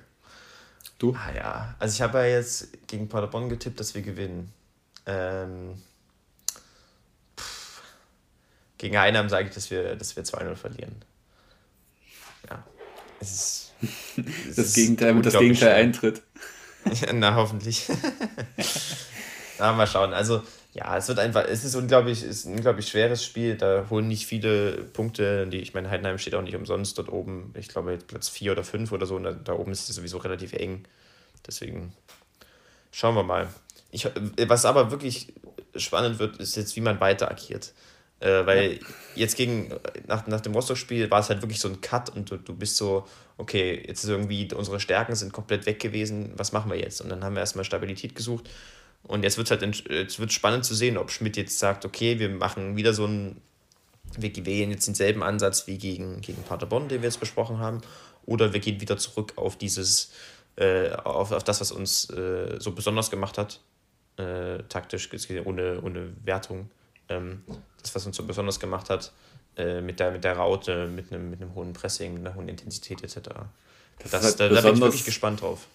[0.99, 1.15] Du?
[1.17, 4.53] Ah ja, also ich habe ja jetzt gegen Paderborn getippt, dass wir gewinnen.
[5.07, 5.83] Ähm,
[8.79, 10.95] gegen Einheim sage ich, dass wir, dass wir 2-0 verlieren.
[12.49, 12.65] Ja.
[13.21, 13.75] Es ist,
[14.49, 16.23] es das Gegenteil, das Gegenteil eintritt.
[17.13, 17.87] Na, hoffentlich.
[19.59, 20.13] na, mal schauen.
[20.13, 23.57] Also, ja, es wird einfach, es ist unglaublich, es ist ein unglaublich schweres Spiel.
[23.57, 25.47] Da holen nicht viele Punkte.
[25.47, 27.55] Die, ich meine, Heidenheim steht auch nicht umsonst dort oben.
[27.57, 29.17] Ich glaube, Platz 4 oder 5 oder so.
[29.17, 30.85] Und da, da oben ist es sowieso relativ eng.
[31.47, 31.93] Deswegen
[32.91, 33.49] schauen wir mal.
[33.93, 34.09] Ich,
[34.49, 35.33] was aber wirklich
[35.77, 37.73] spannend wird, ist jetzt, wie man weiter agiert.
[38.25, 38.79] Äh, weil ja.
[39.17, 39.71] jetzt gegen,
[40.07, 42.79] nach, nach dem Rostock-Spiel war es halt wirklich so ein Cut und du, du bist
[42.79, 43.07] so,
[43.37, 47.03] okay, jetzt ist irgendwie, unsere Stärken sind komplett weg gewesen, was machen wir jetzt?
[47.03, 48.49] Und dann haben wir erstmal Stabilität gesucht.
[49.03, 52.19] Und jetzt wird es halt jetzt wird spannend zu sehen, ob Schmidt jetzt sagt, okay,
[52.19, 53.43] wir machen wieder so ein,
[54.17, 57.83] wir wählen jetzt denselben Ansatz wie gegen, gegen Paderborn, den wir jetzt besprochen haben,
[58.25, 60.13] oder wir gehen wieder zurück auf dieses,
[60.57, 63.61] äh, auf, auf das, was uns äh, so besonders gemacht hat,
[64.17, 65.11] äh, taktisch,
[65.45, 66.71] ohne, ohne Wertung,
[67.09, 69.13] das, was uns so besonders gemacht hat,
[69.57, 72.49] äh, mit, der, mit der Raute, mit einem, mit einem hohen Pressing, mit einer hohen
[72.49, 73.21] Intensität etc.
[73.99, 75.67] Das, das halt da, da bin ich wirklich gespannt drauf.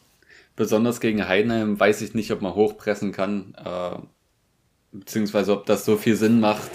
[0.55, 3.97] Besonders gegen Heidenheim weiß ich nicht, ob man hochpressen kann, äh,
[4.91, 6.71] beziehungsweise ob das so viel Sinn macht,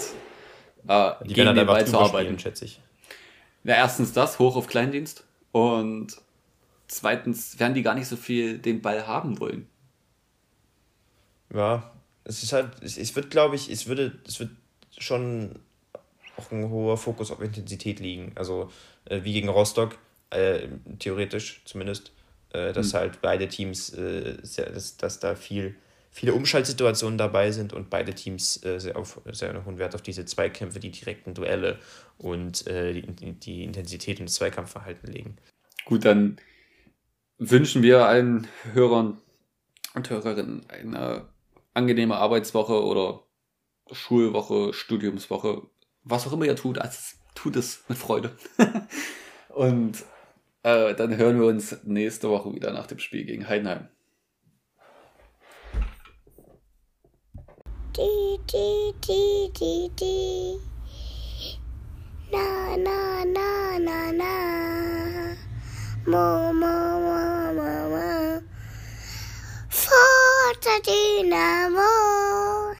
[0.87, 2.39] äh, die gegen den Ball zu arbeiten.
[2.39, 2.79] schätze ich.
[3.63, 5.25] Ja, erstens das, hoch auf Kleindienst.
[5.51, 6.17] Und
[6.87, 9.67] zweitens werden die gar nicht so viel den Ball haben wollen.
[11.53, 11.91] Ja,
[12.25, 14.51] es ist halt, es, es wird, glaube ich, es würde, es wird
[14.97, 15.59] schon
[16.37, 18.33] auch ein hoher Fokus auf Intensität liegen.
[18.35, 18.71] Also
[19.05, 19.97] äh, wie gegen Rostock,
[20.31, 20.67] äh,
[20.99, 22.11] theoretisch zumindest,
[22.51, 22.97] äh, dass mhm.
[22.97, 25.75] halt beide Teams, äh, sehr, dass, dass da viel
[26.15, 30.23] viele Umschaltsituationen dabei sind und beide Teams äh, sehr, auf, sehr hohen Wert auf diese
[30.23, 31.77] Zweikämpfe, die direkten Duelle
[32.17, 35.35] und äh, die, die Intensität und das Zweikampfverhalten legen.
[35.83, 36.37] Gut, dann
[37.37, 39.17] wünschen wir allen Hörern
[39.93, 41.25] und Hörerinnen eine
[41.75, 43.23] angenehme Arbeitswoche oder
[43.91, 45.61] Schulwoche, Studiumswoche,
[46.03, 46.97] was auch immer ihr tut, also
[47.35, 48.35] tut es mit Freude.
[49.49, 50.03] und
[50.63, 53.89] äh, dann hören wir uns nächste Woche wieder nach dem Spiel gegen Heidenheim.
[57.95, 60.57] Die, die, die, die, die.
[62.31, 65.35] Na, na, na, na, na.
[66.05, 68.24] Mo, mo, mo, mo, mo.
[69.95, 72.64] Forza Dynamo.